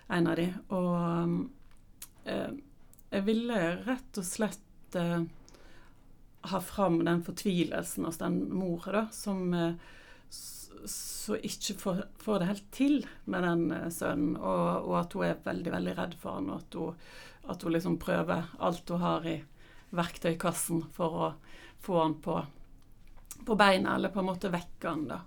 en 0.07 0.29
av 0.31 0.39
de. 0.39 0.47
Og 0.71 2.29
eh, 2.29 2.53
jeg 3.13 3.25
ville 3.27 3.59
rett 3.83 4.21
og 4.21 4.27
slett 4.27 4.97
eh, 5.00 5.25
ha 6.53 6.62
fram 6.62 7.01
den 7.05 7.23
fortvilelsen 7.23 8.07
hos 8.07 8.21
den 8.21 8.39
mora, 8.53 8.91
da, 8.91 9.03
som 9.12 9.53
eh, 9.53 9.75
s- 10.33 10.81
så 10.89 11.37
ikke 11.39 11.75
får, 11.79 12.01
får 12.19 12.39
det 12.41 12.47
helt 12.49 12.65
til 12.75 12.97
med 13.31 13.45
den 13.47 13.65
eh, 13.71 13.89
sønnen, 13.93 14.35
og, 14.37 14.89
og 14.89 14.97
at 14.99 15.13
hun 15.15 15.25
er 15.29 15.37
veldig, 15.45 15.71
veldig 15.77 15.93
redd 16.01 16.15
for 16.19 16.39
han, 16.39 16.49
og 16.51 16.63
at 16.65 16.77
hun, 16.79 16.97
at 17.53 17.63
hun 17.63 17.75
liksom 17.75 17.99
prøver 18.01 18.49
alt 18.59 18.89
hun 18.91 19.03
har 19.03 19.27
i 19.29 19.37
verktøykassen 19.93 20.83
for 20.95 21.19
å 21.27 21.29
få 21.83 21.99
han 22.01 22.15
på, 22.23 22.39
på 23.45 23.55
beina, 23.59 23.95
eller 23.97 24.11
på 24.13 24.19
en 24.23 24.29
måte 24.31 24.51
vekke 24.53 24.89
han, 24.89 25.05
da. 25.11 25.19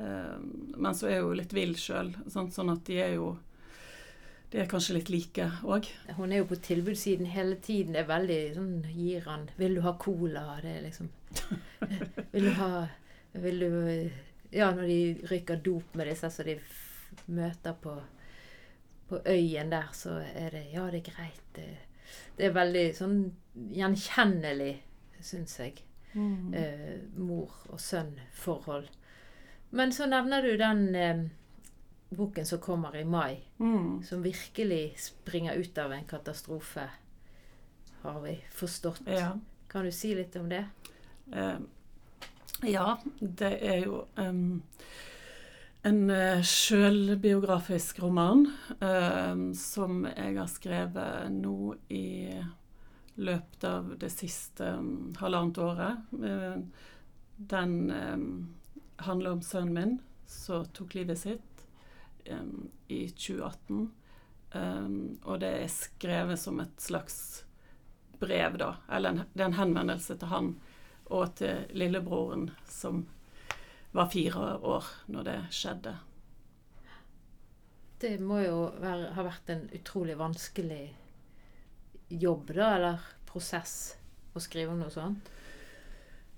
Eh, 0.00 0.36
men 0.76 0.94
så 0.96 1.08
er 1.12 1.22
hun 1.24 1.36
litt 1.38 1.52
vill 1.56 1.76
sjøl, 1.78 2.12
sånn 2.32 2.72
at 2.74 2.84
de 2.88 3.00
er 3.06 3.14
jo 3.18 3.36
De 4.50 4.58
er 4.58 4.66
kanskje 4.66 4.96
litt 4.96 5.10
like 5.14 5.44
òg. 5.62 5.86
Hun 6.16 6.32
er 6.34 6.40
jo 6.40 6.46
på 6.50 6.56
tilbudssiden 6.58 7.28
hele 7.30 7.54
tiden. 7.62 7.92
Det 7.94 8.00
er 8.00 8.08
veldig 8.08 8.38
sånn 8.56 8.72
Gir 8.90 9.20
han 9.28 9.44
'Vil 9.56 9.76
du 9.76 9.80
ha 9.84 9.92
cola?' 9.94 10.56
Det 10.64 10.72
er 10.72 10.82
liksom 10.88 11.06
Vil 12.32 12.48
du 12.48 12.50
ha 12.58 12.88
Vil 13.44 13.60
du 13.62 14.10
Ja, 14.52 14.70
når 14.74 14.86
de 14.90 15.26
rykker 15.30 15.60
dop 15.62 15.94
med 15.94 16.06
disse 16.10 16.30
som 16.30 16.44
de 16.48 16.56
møter 17.26 17.72
på, 17.82 17.94
på 19.08 19.20
øyen 19.26 19.70
der, 19.70 19.88
så 19.92 20.16
er 20.34 20.50
det 20.50 20.64
Ja, 20.72 20.86
det 20.90 21.02
er 21.06 21.12
greit. 21.12 21.42
Det, 21.54 21.68
det 22.38 22.46
er 22.48 22.56
veldig 22.56 22.86
sånn 22.98 23.18
gjenkjennelig, 23.74 24.72
syns 25.20 25.58
jeg. 25.60 25.82
Eh, 26.14 26.96
mor 27.14 27.52
og 27.70 27.78
sønn-forhold. 27.80 28.88
Men 29.70 29.92
så 29.94 30.06
nevner 30.10 30.42
du 30.42 30.56
den 30.58 30.80
eh, 30.98 31.20
boken 32.10 32.46
som 32.46 32.58
kommer 32.58 32.96
i 32.98 33.04
mai 33.04 33.36
Mm. 33.60 34.02
som 34.02 34.22
virkelig 34.24 34.94
springer 34.98 35.54
ut 35.54 35.78
av 35.78 35.92
en 35.92 36.04
katastrofe, 36.04 36.88
har 38.02 38.20
vi 38.24 38.32
forstått. 38.50 39.02
Ja. 39.06 39.34
Kan 39.68 39.84
du 39.84 39.92
si 39.92 40.14
litt 40.14 40.36
om 40.36 40.48
det? 40.48 40.64
Eh, 41.32 41.58
ja, 42.62 42.98
det 43.20 43.52
er 43.64 43.84
jo 43.84 44.04
um, 44.16 44.62
en 45.86 46.00
eh, 46.12 46.42
sjølbiografisk 46.44 48.02
roman 48.04 48.46
um, 48.80 49.50
som 49.56 50.04
jeg 50.10 50.36
har 50.36 50.50
skrevet 50.52 51.30
nå 51.32 51.74
i 51.88 52.04
løpet 53.20 53.64
av 53.68 53.94
det 54.00 54.10
siste 54.12 54.74
um, 54.76 55.12
halvannet 55.20 55.60
året. 55.60 56.04
Den 57.40 57.74
handler 59.00 59.32
om 59.32 59.40
sønnen 59.44 59.74
min 59.74 59.94
som 60.28 60.66
tok 60.76 60.94
livet 60.98 61.18
sitt 61.18 61.64
i 62.92 63.00
2018. 63.08 63.88
Em, 64.50 64.96
og 65.24 65.40
det 65.42 65.50
er 65.62 65.72
skrevet 65.72 66.40
som 66.40 66.60
et 66.62 66.82
slags 66.82 67.16
brev, 68.20 68.58
da. 68.60 68.74
Eller 68.92 69.14
en, 69.14 69.22
det 69.32 69.44
er 69.44 69.50
en 69.50 69.60
henvendelse 69.60 70.16
til 70.18 70.32
han 70.32 70.52
og 71.10 71.34
til 71.40 71.66
lillebroren 71.76 72.48
som 72.70 73.04
var 73.92 74.10
fire 74.12 74.54
år 74.62 74.86
når 75.10 75.26
det 75.26 75.38
skjedde. 75.54 75.96
Det 78.00 78.14
må 78.22 78.40
jo 78.40 78.70
være, 78.80 79.10
ha 79.16 79.24
vært 79.26 79.50
en 79.52 79.66
utrolig 79.76 80.16
vanskelig 80.16 80.84
jobb, 82.08 82.54
da, 82.56 82.70
eller 82.76 83.10
prosess, 83.28 83.74
å 84.32 84.40
skrive 84.40 84.72
om 84.72 84.80
noe 84.80 84.94
sånt. 84.94 85.28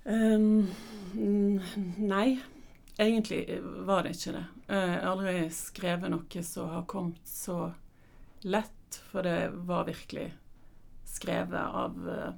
Mm, 0.02 0.66
nei, 2.02 2.40
egentlig 2.98 3.60
var 3.86 4.02
det 4.02 4.16
ikke 4.16 4.34
det. 4.34 4.44
Jeg 4.66 4.90
har 4.90 5.08
aldri 5.12 5.36
skrevet 5.54 6.10
noe 6.10 6.44
som 6.46 6.72
har 6.72 6.88
kommet 6.90 7.28
så 7.28 7.58
lett, 8.42 8.98
for 9.12 9.22
det 9.22 9.52
var 9.68 9.86
virkelig 9.86 10.32
skrevet 11.06 11.60
av 11.62 12.08
eh, 12.10 12.32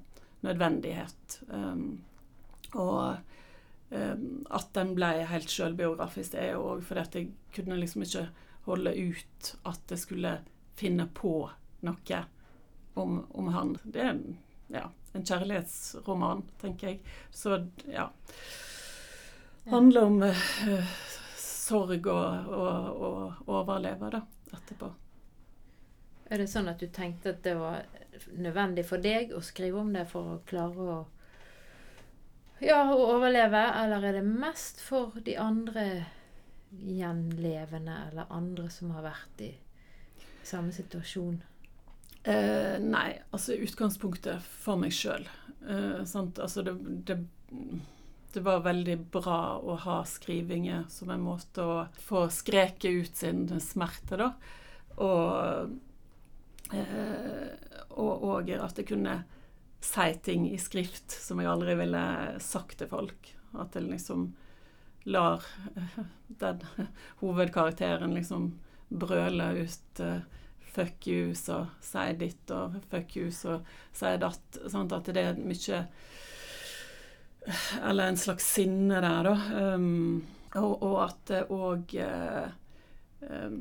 nødvendighet. 0.44 1.40
Ehm, 1.52 2.02
og 2.74 3.94
ehm, 3.94 4.44
at 4.50 4.70
den 4.76 4.94
ble 4.96 5.10
helt 5.30 5.50
sjølbiografisk, 5.50 6.34
det 6.34 6.42
er 6.42 6.54
jo 6.54 6.66
òg 6.74 6.84
fordi 6.86 7.04
at 7.04 7.18
jeg 7.18 7.30
kunne 7.54 7.78
liksom 7.80 8.06
ikke 8.06 8.26
holde 8.68 8.94
ut 8.96 9.54
at 9.68 9.92
jeg 9.92 10.00
skulle 10.00 10.38
finne 10.78 11.06
på 11.14 11.36
noe 11.84 12.20
om, 12.94 13.18
om 13.30 13.48
han. 13.54 13.74
Det 13.82 14.00
er 14.00 14.12
en, 14.14 14.38
ja, 14.72 14.88
en 15.12 15.26
kjærlighetsroman, 15.26 16.44
tenker 16.60 16.92
jeg. 16.94 17.00
Så 17.30 17.58
ja. 17.90 18.08
Handler 19.70 20.08
om 20.08 20.22
uh, 20.22 20.94
sorg 21.40 22.06
og, 22.06 22.52
og, 22.52 23.02
og 23.02 23.50
overleve, 23.60 24.10
da, 24.14 24.22
etterpå. 24.52 24.90
Er 26.32 26.40
det 26.40 26.48
sånn 26.50 26.70
at 26.72 26.80
du 26.80 26.88
tenkte 26.92 27.34
at 27.34 27.42
det 27.44 27.54
var 27.58 27.84
nødvendig 28.32 28.86
for 28.88 29.02
deg 29.02 29.34
å 29.36 29.42
skrive 29.44 29.82
om 29.82 29.92
det 29.92 30.06
for 30.08 30.36
å 30.36 30.42
klare 30.48 30.88
å 30.88 30.98
ja, 32.62 32.82
å 32.92 32.99
overleve, 33.16 33.62
eller 33.82 34.04
er 34.04 34.18
det 34.18 34.26
mest 34.26 34.82
for 34.82 35.16
de 35.26 35.37
andre 35.40 36.04
gjenlevende, 36.75 37.96
eller 38.11 38.30
andre 38.34 38.68
som 38.70 38.92
har 38.94 39.06
vært 39.06 39.42
i 39.46 39.50
samme 40.44 40.75
situasjon? 40.75 41.40
Eh, 42.25 42.76
nei, 42.80 43.11
altså 43.37 43.56
utgangspunktet 43.58 44.44
for 44.62 44.80
meg 44.80 44.94
sjøl. 44.96 45.26
Eh, 45.68 46.00
altså 46.00 46.62
det, 46.64 46.75
det, 47.08 47.18
det 48.32 48.42
var 48.44 48.64
veldig 48.64 48.99
bra 49.12 49.58
å 49.61 49.76
ha 49.84 49.99
skrivinger 50.08 50.87
som 50.92 51.12
en 51.12 51.25
måte 51.25 51.64
å 51.64 51.76
få 52.06 52.26
skreket 52.32 52.90
ut 52.90 53.16
sin 53.20 53.44
smerte, 53.61 54.16
da. 54.20 54.30
Og 55.04 55.75
eh, 56.73 57.52
at 58.64 58.78
jeg 58.80 58.88
kunne 58.88 59.18
si 59.84 60.14
ting 60.24 60.48
i 60.50 60.58
skrift 60.58 61.12
som 61.12 61.40
jeg 61.40 61.50
aldri 61.50 61.76
ville 61.78 62.04
sagt 62.42 62.78
til 62.80 62.90
folk. 62.90 63.30
At 63.60 63.76
jeg 63.76 63.88
liksom 63.90 64.30
lar 65.04 65.44
eh, 65.76 65.98
den 66.42 66.64
hovedkarakteren 67.20 68.16
liksom 68.16 68.54
brøle 68.88 69.50
ut 69.64 70.00
eh, 70.00 70.22
fuck 70.74 71.06
you, 71.06 71.34
så 71.34 71.66
si 71.84 72.06
ditt, 72.18 72.50
og 72.50 72.80
fuck 72.90 73.16
you, 73.16 73.30
så 73.30 73.60
si 73.94 74.10
datt. 74.18 74.58
Sånn 74.66 74.90
at 74.90 75.12
det 75.14 75.22
er 75.22 75.38
mye 75.38 75.84
Eller 77.84 78.08
en 78.08 78.18
slags 78.18 78.46
sinne 78.56 79.02
der, 79.04 79.28
da. 79.28 79.34
Um, 79.76 80.24
og, 80.56 80.82
og 80.82 80.96
at 81.04 81.20
det 81.28 81.42
òg 81.52 81.92
uh, 82.00 82.48
um, 83.28 83.58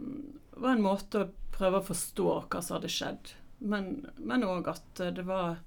var 0.56 0.72
en 0.72 0.86
måte 0.86 1.20
å 1.20 1.32
prøve 1.53 1.82
å 1.82 1.86
forstå 1.86 2.27
hva 2.48 2.62
som 2.63 2.77
hadde 2.77 2.92
skjedd. 2.94 3.34
Men 3.60 4.48
òg 4.48 4.72
at 4.72 5.03
det 5.18 5.27
var 5.27 5.60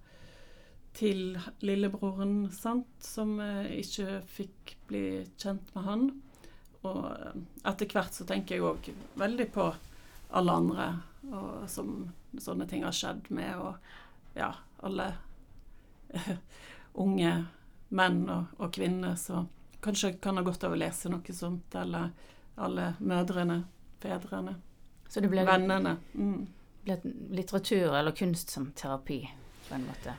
til 0.96 1.36
lillebroren, 1.60 2.46
sant, 2.54 2.88
som 3.04 3.36
uh, 3.40 3.66
ikke 3.68 4.20
fikk 4.32 4.76
bli 4.88 5.04
kjent 5.36 5.74
med 5.76 5.88
han. 5.88 6.06
Og 6.86 7.02
uh, 7.10 7.36
etter 7.68 7.90
hvert 7.92 8.16
så 8.16 8.26
tenker 8.28 8.56
jeg 8.56 8.64
òg 8.64 8.90
veldig 9.20 9.50
på 9.54 9.68
alle 10.36 10.56
andre 10.56 10.88
og 11.32 11.70
som 11.70 12.12
sånne 12.38 12.66
ting 12.70 12.84
har 12.84 12.94
skjedd 12.94 13.30
med, 13.34 13.56
og 13.58 13.74
ja, 14.36 14.52
alle 14.84 15.08
unge 17.04 17.32
menn 17.88 18.20
og, 18.30 18.52
og 18.60 18.74
kvinner 18.74 19.16
som 19.20 19.48
kanskje 19.82 20.16
kan 20.22 20.38
ha 20.38 20.44
godt 20.46 20.66
av 20.66 20.74
å 20.74 20.78
lese 20.78 21.10
noe 21.12 21.34
sånt, 21.34 21.74
eller 21.78 22.10
alle 22.56 22.92
mødrene 22.98 23.62
fedrene. 24.02 24.56
Så 25.08 25.22
det 25.22 25.30
ble, 25.30 25.44
Vennene. 25.46 25.96
Mm. 26.14 26.46
litteratur 27.30 27.94
eller 27.94 28.14
kunst 28.16 28.50
som 28.50 28.70
terapi, 28.74 29.20
på 29.68 29.74
en 29.74 29.86
måte? 29.86 30.16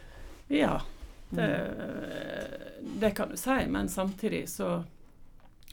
Ja, 0.47 0.81
det, 1.29 1.47
Mm. 1.47 2.99
det 2.99 3.11
kan 3.11 3.29
du 3.29 3.37
si. 3.37 3.67
Men 3.67 3.89
samtidig 3.89 4.49
så 4.49 4.83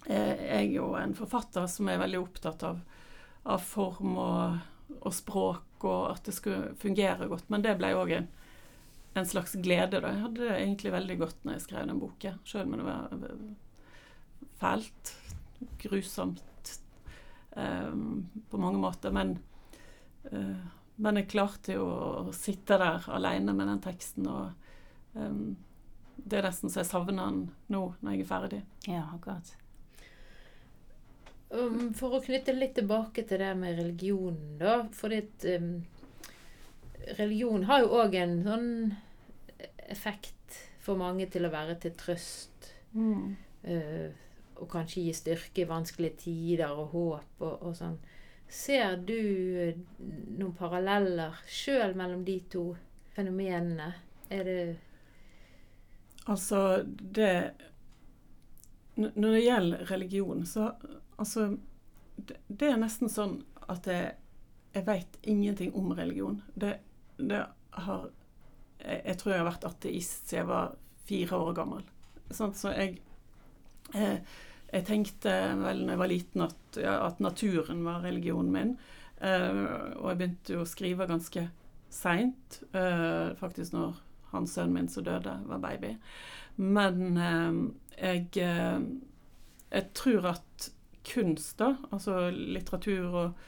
er 0.06 0.40
jeg 0.58 0.74
jo 0.74 0.94
en 0.98 1.14
forfatter 1.16 1.66
som 1.70 1.88
er 1.88 2.00
veldig 2.02 2.20
opptatt 2.20 2.62
av, 2.66 2.80
av 3.44 3.62
form 3.64 4.16
og, 4.20 4.58
og 5.00 5.14
språk, 5.14 5.84
og 5.84 6.10
at 6.10 6.24
det 6.28 6.34
skulle 6.36 6.74
fungere 6.80 7.28
godt. 7.30 7.48
Men 7.52 7.64
det 7.64 7.76
ble 7.80 7.92
òg 7.96 8.12
en, 8.18 8.28
en 9.14 9.28
slags 9.28 9.54
glede. 9.62 10.00
da. 10.00 10.12
Jeg 10.12 10.24
hadde 10.26 10.42
det 10.42 10.56
egentlig 10.58 10.92
veldig 10.96 11.18
godt 11.22 11.44
når 11.44 11.56
jeg 11.56 11.66
skrev 11.68 11.86
den 11.88 12.02
boken, 12.02 12.40
sjøl 12.44 12.66
om 12.66 12.76
det 12.78 12.88
var 12.88 13.28
fælt, 14.60 15.14
grusomt 15.80 16.74
um, 17.56 18.26
på 18.50 18.60
mange 18.60 18.80
måter. 18.82 19.14
Men, 19.14 19.38
uh, 20.32 20.66
men 20.96 21.20
jeg 21.20 21.30
klarte 21.32 21.78
jo 21.78 21.86
å 21.86 22.34
sitte 22.36 22.78
der 22.80 23.06
alene 23.12 23.54
med 23.56 23.70
den 23.70 23.82
teksten. 23.84 24.28
og 24.28 24.63
eh, 25.16 25.38
det 26.24 26.38
er 26.38 26.46
nesten 26.46 26.72
så 26.72 26.82
jeg 26.82 26.90
savner 26.90 27.28
den 27.28 27.44
nå 27.72 27.84
når 28.00 28.16
jeg 28.16 28.24
er 28.24 28.30
ferdig. 28.30 28.62
Ja, 28.88 29.04
akkurat. 29.14 29.54
Um, 31.54 31.92
for 31.94 32.16
å 32.16 32.22
knytte 32.24 32.54
litt 32.56 32.74
tilbake 32.78 33.22
til 33.28 33.42
det 33.42 33.52
med 33.58 33.78
religionen, 33.78 34.56
da. 34.58 34.80
Fordi 34.96 35.20
at 35.22 35.46
um, 35.60 35.74
religion 37.18 37.66
har 37.68 37.84
jo 37.84 37.92
òg 38.00 38.16
en 38.18 38.38
sånn 38.46 38.70
effekt 39.92 40.58
for 40.84 40.98
mange 41.00 41.28
til 41.30 41.46
å 41.46 41.52
være 41.52 41.76
til 41.82 41.94
trøst. 41.98 42.70
Uh, 42.94 44.10
og 44.54 44.68
kanskje 44.70 45.04
gi 45.04 45.14
styrke 45.18 45.64
i 45.64 45.68
vanskelige 45.68 46.24
tider 46.24 46.72
og 46.72 46.94
håp 46.94 47.44
og, 47.44 47.54
og 47.68 47.76
sånn. 47.78 47.98
Ser 48.50 48.98
du 49.02 49.14
uh, 49.14 49.84
noen 50.38 50.56
paralleller 50.58 51.38
sjøl 51.50 51.94
mellom 51.98 52.24
de 52.26 52.40
to 52.50 52.66
fenomenene? 53.14 53.92
Er 54.32 54.48
det 54.48 54.58
Altså, 56.24 56.82
det 56.86 57.52
Når 58.96 59.30
det 59.30 59.44
gjelder 59.44 59.90
religion, 59.90 60.46
så 60.46 60.72
Altså, 61.18 61.56
det, 62.16 62.36
det 62.48 62.68
er 62.72 62.78
nesten 62.80 63.10
sånn 63.10 63.36
at 63.70 63.86
jeg, 63.86 64.14
jeg 64.74 64.86
veit 64.86 65.18
ingenting 65.22 65.74
om 65.78 65.92
religion. 65.94 66.40
Det, 66.54 66.72
det 67.18 67.44
har 67.70 68.08
jeg, 68.80 69.00
jeg 69.04 69.18
tror 69.20 69.32
jeg 69.32 69.42
har 69.42 69.48
vært 69.48 69.68
ateist 69.68 70.28
siden 70.28 70.40
jeg 70.40 70.48
var 70.50 70.74
fire 71.06 71.38
år 71.38 71.52
gammel. 71.56 71.86
Sånn, 72.30 72.54
så 72.56 72.72
jeg 72.74 72.98
jeg, 73.92 74.24
Jeg 74.74 74.86
tenkte 74.88 75.32
vel 75.60 75.84
da 75.84 75.92
jeg 75.94 76.00
var 76.00 76.10
liten 76.10 76.42
at, 76.48 76.78
ja, 76.82 76.96
at 77.06 77.20
naturen 77.22 77.84
var 77.86 78.02
religionen 78.02 78.50
min. 78.50 78.72
Uh, 79.20 79.94
og 80.00 80.08
jeg 80.10 80.18
begynte 80.18 80.56
jo 80.56 80.64
å 80.64 80.66
skrive 80.66 81.06
ganske 81.06 81.44
seint, 81.94 82.58
uh, 82.74 83.30
faktisk 83.38 83.76
når 83.76 84.00
han 84.34 84.48
sønnen 84.50 84.76
min 84.76 84.90
som 84.90 85.06
døde, 85.06 85.34
var 85.48 85.62
baby. 85.62 85.94
Men 86.56 87.18
eh, 87.18 87.58
jeg, 87.98 88.28
eh, 88.42 88.86
jeg 89.70 89.90
tror 89.96 90.30
at 90.34 90.70
kunst, 91.04 91.58
da, 91.60 91.74
altså 91.92 92.30
litteratur 92.32 93.16
og 93.24 93.40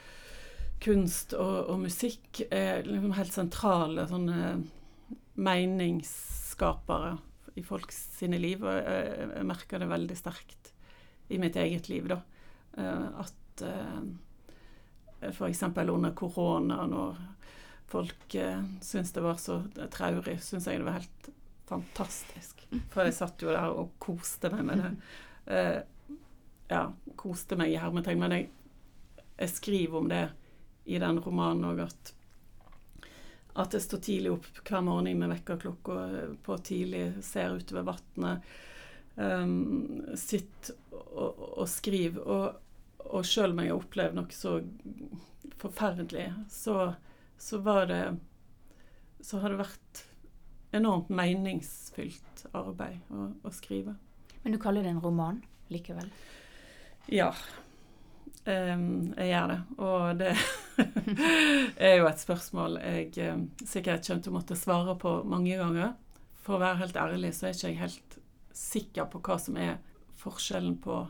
kunst 0.82 1.32
og, 1.38 1.70
og 1.72 1.80
musikk, 1.86 2.42
er 2.52 2.84
liksom 2.86 3.14
helt 3.16 3.32
sentrale 3.32 4.04
sånne 4.10 4.50
meningsskapere 5.36 7.16
i 7.56 7.64
folks 7.64 7.98
sine 8.18 8.40
liv. 8.42 8.64
Og 8.64 8.76
jeg, 8.76 9.30
jeg 9.32 9.48
merker 9.48 9.82
det 9.82 9.92
veldig 9.92 10.18
sterkt 10.18 10.72
i 11.32 11.40
mitt 11.42 11.56
eget 11.58 11.88
liv, 11.90 12.10
da. 12.12 12.20
Eh, 12.76 13.06
at 13.24 13.32
f.eks. 15.26 15.62
under 15.64 16.12
korona, 16.12 16.82
når 16.86 17.16
folk 17.90 18.34
eh, 18.34 18.62
syntes 18.82 19.12
det 19.14 19.24
var 19.24 19.40
så 19.40 19.60
traurig, 19.92 20.38
syns 20.42 20.66
jeg 20.66 20.82
det 20.82 20.88
var 20.88 20.98
helt 21.00 21.30
fantastisk. 21.66 22.66
For 22.92 23.06
jeg 23.06 23.16
satt 23.16 23.42
jo 23.42 23.52
der 23.54 23.70
og 23.70 23.94
koste 24.02 24.50
meg 24.52 24.66
med 24.66 24.82
det. 24.82 24.92
Eh, 25.54 25.78
ja, 26.70 26.82
koste 27.18 27.58
meg 27.58 27.72
i 27.72 27.80
hermetegn, 27.80 28.20
men 28.22 28.34
jeg, 28.34 28.50
jeg 29.36 29.54
skriver 29.54 30.00
om 30.00 30.10
det 30.10 30.24
i 30.86 30.98
den 31.02 31.20
romanen 31.22 31.68
òg, 31.70 31.86
at 31.86 32.12
at 33.56 33.72
jeg 33.72 33.84
står 33.86 34.00
tidlig 34.04 34.32
opp 34.34 34.48
hver 34.68 34.82
morgen 34.84 35.16
med 35.16 35.30
vekkerklokka 35.32 35.94
på 36.44 36.56
tidlig, 36.64 37.06
ser 37.24 37.56
utover 37.56 37.86
vannet, 37.88 38.50
um, 39.16 40.02
sitter 40.20 40.76
og, 40.92 41.40
og 41.62 41.68
skriver. 41.72 42.20
Og, 42.20 43.06
og 43.06 43.24
sjøl 43.24 43.54
om 43.54 43.62
jeg 43.62 43.72
har 43.72 43.80
opplevd 43.80 44.18
noe 44.18 44.36
så 44.36 44.58
forferdelig, 45.62 46.26
så, 46.52 46.76
så 47.38 47.58
var 47.64 47.86
det 47.90 48.02
Så 49.24 49.38
har 49.42 49.50
det 49.50 49.58
vært 49.58 50.02
enormt 50.76 51.08
meningsfylt 51.08 52.44
arbeid 52.54 52.98
å, 53.10 53.30
å 53.42 53.50
skrive. 53.54 53.94
Men 54.42 54.52
du 54.54 54.58
kaller 54.62 54.84
det 54.84 54.92
en 54.92 55.00
roman 55.02 55.38
likevel? 55.72 56.10
Ja. 57.10 57.30
Um, 58.46 59.14
jeg 59.16 59.30
gjør 59.32 59.48
det. 59.50 59.58
Og 59.82 60.20
det 60.20 60.34
er 61.88 61.96
jo 61.96 62.06
et 62.06 62.22
spørsmål 62.22 62.78
jeg 62.82 63.08
um, 63.32 63.46
sikkert 63.64 64.06
kommer 64.06 64.22
til 64.22 64.30
å 64.30 64.36
måtte 64.36 64.58
svare 64.58 64.94
på 65.00 65.16
mange 65.26 65.56
ganger. 65.58 65.94
For 66.44 66.58
å 66.58 66.62
være 66.62 66.82
helt 66.84 67.00
ærlig 67.00 67.32
så 67.34 67.48
er 67.48 67.56
ikke 67.56 67.72
jeg 67.72 67.80
helt 67.82 68.18
sikker 68.56 69.08
på 69.10 69.22
hva 69.26 69.38
som 69.42 69.58
er 69.58 69.78
forskjellen 70.20 70.76
på 70.84 71.00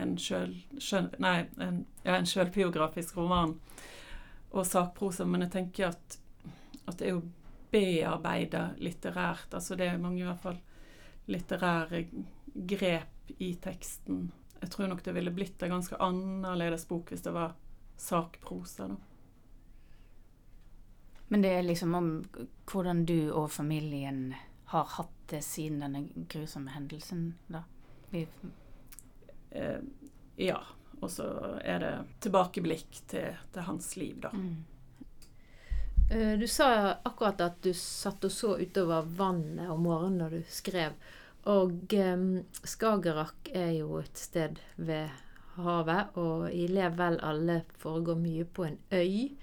en 0.00 0.14
sjøl... 0.16 0.54
skjøn- 0.80 1.12
Nei, 1.20 1.42
en, 1.60 1.82
ja, 2.06 2.16
en 2.16 2.28
sjølbiografisk 2.28 3.18
roman 3.20 3.58
og 4.52 4.66
sakprosa, 4.68 5.24
men 5.28 5.46
jeg 5.46 5.52
tenker 5.54 5.88
at, 5.88 6.18
at 6.86 6.98
det 6.98 7.08
er 7.08 7.16
jo 7.16 7.22
bearbeida 7.72 8.66
litterært. 8.82 9.48
Altså 9.54 9.76
det 9.78 9.88
er 9.88 10.00
mange 10.00 10.22
i 10.22 10.26
hvert 10.28 10.42
fall 10.42 10.60
litterære 11.32 12.04
grep 12.68 13.32
i 13.38 13.54
teksten. 13.62 14.26
Jeg 14.60 14.70
tror 14.70 14.90
nok 14.90 15.02
det 15.04 15.14
ville 15.16 15.32
blitt 15.34 15.62
en 15.64 15.76
ganske 15.78 15.98
annerledes 16.04 16.84
bok 16.86 17.10
hvis 17.10 17.24
det 17.24 17.32
var 17.34 17.56
sakprosa. 17.96 18.92
da. 18.92 18.96
Men 21.32 21.42
det 21.42 21.52
er 21.56 21.62
liksom 21.64 21.94
om 21.96 22.10
hvordan 22.68 23.06
du 23.08 23.32
og 23.32 23.50
familien 23.50 24.34
har 24.72 24.84
hatt 24.98 25.16
det 25.32 25.40
siden 25.44 25.80
denne 25.80 26.26
grusomme 26.28 26.74
hendelsen, 26.74 27.30
da? 27.48 27.62
Vi, 28.12 28.26
Eh, 29.52 29.80
ja. 30.36 30.62
Og 31.02 31.10
så 31.10 31.26
er 31.66 31.82
det 31.82 31.94
tilbakeblikk 32.22 33.00
til, 33.10 33.34
til 33.52 33.66
hans 33.66 33.96
liv, 33.98 34.20
da. 34.22 34.30
mm. 34.30 34.52
Eh, 36.10 36.38
Du 36.38 36.46
sa 36.48 36.68
akkurat 37.02 37.40
at 37.40 37.58
du 37.64 37.72
satt 37.74 38.24
og 38.24 38.32
så 38.32 38.54
utover 38.60 39.02
vannet 39.18 39.70
om 39.70 39.82
morgenen 39.82 40.20
når 40.22 40.38
du 40.38 40.42
skrev. 40.48 40.94
Og 41.50 41.94
eh, 41.96 42.22
Skagerrak 42.62 43.50
er 43.54 43.72
jo 43.80 43.98
et 43.98 44.18
sted 44.18 44.60
ved 44.76 45.10
havet, 45.56 46.14
og 46.16 46.46
i 46.54 46.68
Lev 46.70 46.94
vel 47.00 47.18
alle 47.20 47.62
foregår 47.82 48.20
mye 48.22 48.46
på 48.46 48.68
en 48.68 48.78
øy. 48.92 49.34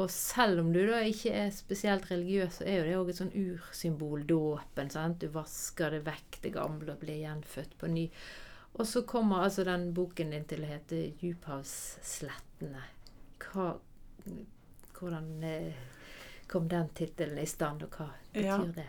Og 0.00 0.08
selv 0.10 0.62
om 0.62 0.70
du 0.72 0.80
da 0.88 1.02
ikke 1.04 1.34
er 1.36 1.50
spesielt 1.52 2.06
religiøs, 2.10 2.60
så 2.60 2.64
er 2.64 2.78
jo 2.78 2.84
det 2.86 2.94
òg 3.00 3.10
et 3.12 3.18
sånn 3.18 3.34
ursymbol, 3.36 4.22
dåpen. 4.26 4.88
Du 5.20 5.26
vasker 5.34 5.92
det 5.92 6.00
vekk, 6.06 6.38
det 6.46 6.54
gamle, 6.54 6.94
og 6.94 7.02
blir 7.02 7.20
gjenfødt 7.20 7.76
på 7.78 7.90
ny. 7.92 8.06
Og 8.74 8.86
så 8.86 9.02
kommer 9.02 9.44
altså 9.44 9.64
den 9.64 9.90
boken 9.94 10.30
din 10.32 10.44
til 10.48 10.64
å 10.64 10.70
hete 10.70 11.00
'Djuphavsslettene'. 11.20 12.84
Hva, 13.42 13.66
hvordan 14.98 15.44
eh, 15.44 15.74
kom 16.48 16.68
den 16.68 16.88
tittelen 16.96 17.38
i 17.38 17.46
stand, 17.46 17.82
og 17.82 17.98
hva 17.98 18.08
betyr 18.32 18.46
Ja. 18.46 18.58
det? 18.64 18.88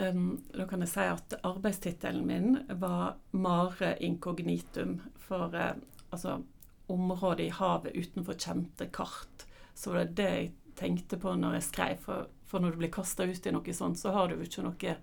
Um, 0.00 0.44
da 0.54 0.66
kan 0.66 0.80
jeg 0.80 0.88
si 0.88 1.00
at 1.00 1.34
arbeidstittelen 1.42 2.26
min 2.26 2.58
var 2.68 3.16
'Mare 3.32 3.96
incognitum'. 4.00 5.00
For 5.18 5.54
uh, 5.54 5.74
altså 6.10 6.42
området 6.88 7.46
i 7.46 7.48
havet 7.48 7.96
utenfor 7.96 8.34
kjente 8.34 8.86
kart. 8.92 9.46
Så 9.74 9.92
det 9.92 10.14
det 10.16 10.30
jeg 10.30 10.52
tenkte 10.76 11.18
på 11.18 11.34
når 11.34 11.58
jeg 11.58 11.62
skrev. 11.62 11.96
For, 11.98 12.28
for 12.44 12.60
når 12.60 12.70
du 12.70 12.76
blir 12.76 12.90
kasta 12.94 13.24
ut 13.24 13.46
i 13.46 13.50
noe 13.50 13.74
sånt, 13.74 13.98
så 13.98 14.12
har 14.14 14.28
du 14.28 14.40
ikke 14.42 14.62
noe 14.62 14.96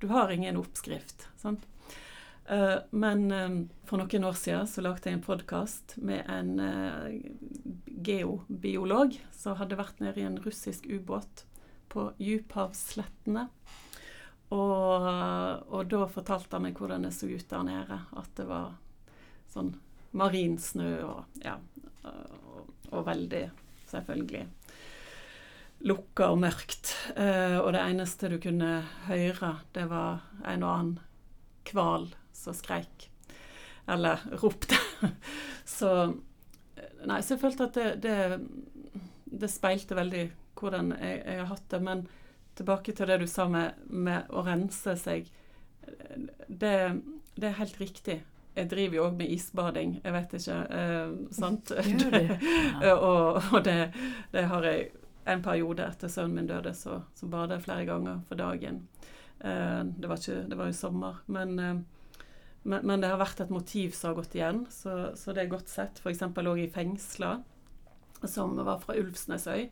Du 0.00 0.06
har 0.08 0.30
ingen 0.30 0.56
oppskrift. 0.56 1.28
sant? 1.36 1.66
Eh, 2.50 2.78
men 2.90 3.30
eh, 3.32 3.50
for 3.86 4.00
noen 4.00 4.24
år 4.26 4.34
siden 4.34 4.66
så 4.66 4.82
lagde 4.82 5.06
jeg 5.06 5.20
en 5.20 5.22
podkast 5.22 5.94
med 6.02 6.26
en 6.26 6.56
eh, 6.58 7.20
geobiolog 8.02 9.14
som 9.30 9.54
hadde 9.60 9.78
vært 9.78 10.02
nede 10.02 10.18
i 10.18 10.26
en 10.26 10.40
russisk 10.42 10.88
ubåt 10.90 11.44
på 11.92 12.08
djuphavsslettene. 12.18 13.46
Og, 14.50 15.06
og 15.70 15.86
da 15.92 16.02
fortalte 16.10 16.56
han 16.56 16.66
meg 16.66 16.78
hvordan 16.80 17.06
det 17.06 17.12
så 17.14 17.30
ut 17.30 17.46
der 17.52 17.66
nede. 17.68 18.00
At 18.18 18.32
det 18.34 18.48
var 18.48 18.72
sånn 19.52 19.76
marinsnø 20.18 20.90
og 21.06 21.42
ja. 21.44 21.54
Og, 22.02 22.72
og 22.90 23.04
veldig, 23.06 23.44
selvfølgelig, 23.92 24.42
lukka 25.86 26.32
og 26.34 26.40
mørkt. 26.42 26.96
Eh, 27.14 27.60
og 27.60 27.70
det 27.76 27.84
eneste 27.84 28.32
du 28.32 28.40
kunne 28.42 28.80
høre, 29.06 29.52
det 29.76 29.86
var 29.92 30.24
en 30.42 30.66
og 30.66 30.72
annen 30.74 30.98
hval 31.70 32.10
som 32.40 32.56
skreik. 32.56 33.08
Eller 33.90 34.22
ropte. 34.42 34.78
så 35.78 36.12
Nei, 37.00 37.22
så 37.24 37.34
jeg 37.34 37.40
følte 37.40 37.66
at 37.68 37.76
det, 37.76 37.88
det, 38.04 39.00
det 39.40 39.48
speilte 39.48 39.96
veldig 39.96 40.26
hvordan 40.60 40.90
jeg, 40.98 41.20
jeg 41.24 41.38
har 41.40 41.48
hatt 41.48 41.66
det. 41.72 41.80
Men 41.84 42.02
tilbake 42.60 42.92
til 42.96 43.08
det 43.08 43.20
du 43.22 43.26
sa 43.28 43.46
med, 43.48 43.78
med 43.88 44.28
å 44.32 44.44
rense 44.44 44.96
seg. 45.00 45.30
Det, 46.46 46.74
det 47.36 47.48
er 47.48 47.58
helt 47.60 47.80
riktig. 47.80 48.18
Jeg 48.56 48.68
driver 48.70 48.96
jo 48.96 49.04
òg 49.06 49.18
med 49.20 49.30
isbading, 49.32 49.94
jeg 50.04 50.12
vet 50.12 50.34
ikke. 50.40 50.58
Eh, 50.80 51.12
sant? 51.32 51.72
Ja. 52.84 52.96
og 52.96 53.40
og 53.52 53.64
det, 53.64 53.92
det 54.32 54.44
har 54.50 54.66
jeg 54.66 54.90
en 55.30 55.42
periode 55.44 55.86
etter 55.86 56.10
sønnen 56.10 56.40
min 56.40 56.48
døde, 56.48 56.72
så, 56.74 57.02
så 57.14 57.28
badet 57.30 57.58
jeg 57.58 57.66
flere 57.68 57.86
ganger 57.88 58.20
for 58.28 58.40
dagen. 58.40 58.82
Eh, 59.40 59.80
det, 59.84 60.08
var 60.08 60.20
ikke, 60.20 60.44
det 60.50 60.58
var 60.58 60.70
jo 60.70 60.76
sommer. 60.76 61.22
Men, 61.26 61.58
eh, 61.58 61.80
men, 62.62 62.84
men 62.86 63.00
det 63.00 63.08
har 63.08 63.20
vært 63.20 63.40
et 63.40 63.52
motiv 63.52 63.94
som 63.96 64.10
har 64.10 64.18
gått 64.20 64.34
igjen, 64.36 64.64
så, 64.72 65.12
så 65.16 65.32
det 65.32 65.44
er 65.44 65.52
godt 65.54 65.70
sett. 65.72 66.00
F.eks. 66.02 66.22
òg 66.28 66.60
i 66.60 66.68
fengsla, 66.72 67.38
som 68.28 68.58
var 68.60 68.82
fra 68.82 68.96
Ulvsnesøy. 69.00 69.70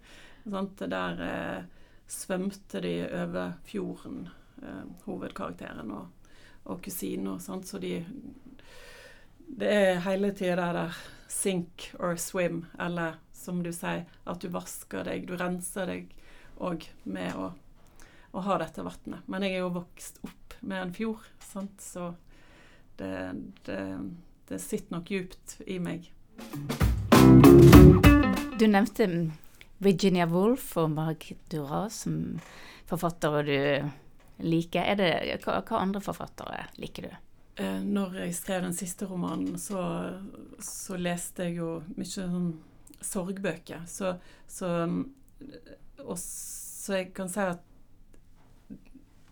Sant? 0.49 0.81
Der 0.89 1.21
eh, 1.25 1.67
svømte 2.09 2.81
de 2.81 2.95
over 3.13 3.59
fjorden, 3.69 4.31
eh, 4.63 4.85
hovedkarakteren 5.05 5.93
og, 5.93 6.33
og 6.65 6.81
kusinen. 6.85 7.41
så 7.41 7.79
de 7.79 8.05
Det 9.49 9.69
er 9.69 10.01
hele 10.05 10.33
tida 10.33 10.57
der, 10.57 10.73
der 10.73 10.97
sink 11.29 11.91
or 11.99 12.17
swim, 12.17 12.67
eller 12.79 13.19
som 13.33 13.63
du 13.63 13.73
sier, 13.73 14.07
at 14.25 14.41
du 14.41 14.49
vasker 14.49 15.05
deg, 15.05 15.29
du 15.29 15.37
renser 15.37 15.87
deg 15.87 16.15
òg 16.57 16.89
med 17.05 17.37
å, 17.37 17.53
å 18.33 18.41
ha 18.45 18.59
dette 18.59 18.83
vannet. 18.83 19.29
Men 19.29 19.45
jeg 19.45 19.59
er 19.59 19.63
jo 19.67 19.77
vokst 19.77 20.19
opp 20.25 20.57
med 20.61 20.83
en 20.83 20.95
fjord, 20.97 21.29
sant? 21.45 21.81
så 21.85 22.15
det, 22.99 23.15
det, 23.67 23.83
det 24.49 24.59
sitter 24.63 24.97
nok 24.97 25.11
djupt 25.11 25.59
i 25.67 25.79
meg. 25.83 26.11
Du 28.59 28.67
nevnte 28.67 29.07
Virginia 29.79 30.27
Woolf 30.27 30.73
og 30.81 30.91
Margit 30.91 31.41
Duras 31.51 32.03
som 32.05 32.39
forfattere 32.89 33.43
du 33.47 34.45
liker. 34.49 34.83
Er 34.83 34.99
det, 34.99 35.11
hva, 35.45 35.61
hva 35.63 35.83
andre 35.83 36.03
forfattere 36.03 36.65
liker 36.79 37.09
du? 37.09 37.17
Eh, 37.59 37.81
når 37.83 38.21
jeg 38.23 38.35
skrev 38.39 38.65
den 38.67 38.75
siste 38.77 39.07
romanen, 39.11 39.59
så, 39.59 39.83
så 40.63 40.99
leste 40.99 41.49
jeg 41.49 41.59
jo 41.59 41.71
mye 41.97 42.11
sånn 42.11 42.53
sorgbøker. 43.03 43.87
Så, 43.91 44.17
så, 44.47 44.71
og, 46.05 46.19
så 46.19 47.01
jeg 47.01 47.13
kan 47.17 47.31
si 47.31 47.47
at 47.47 47.65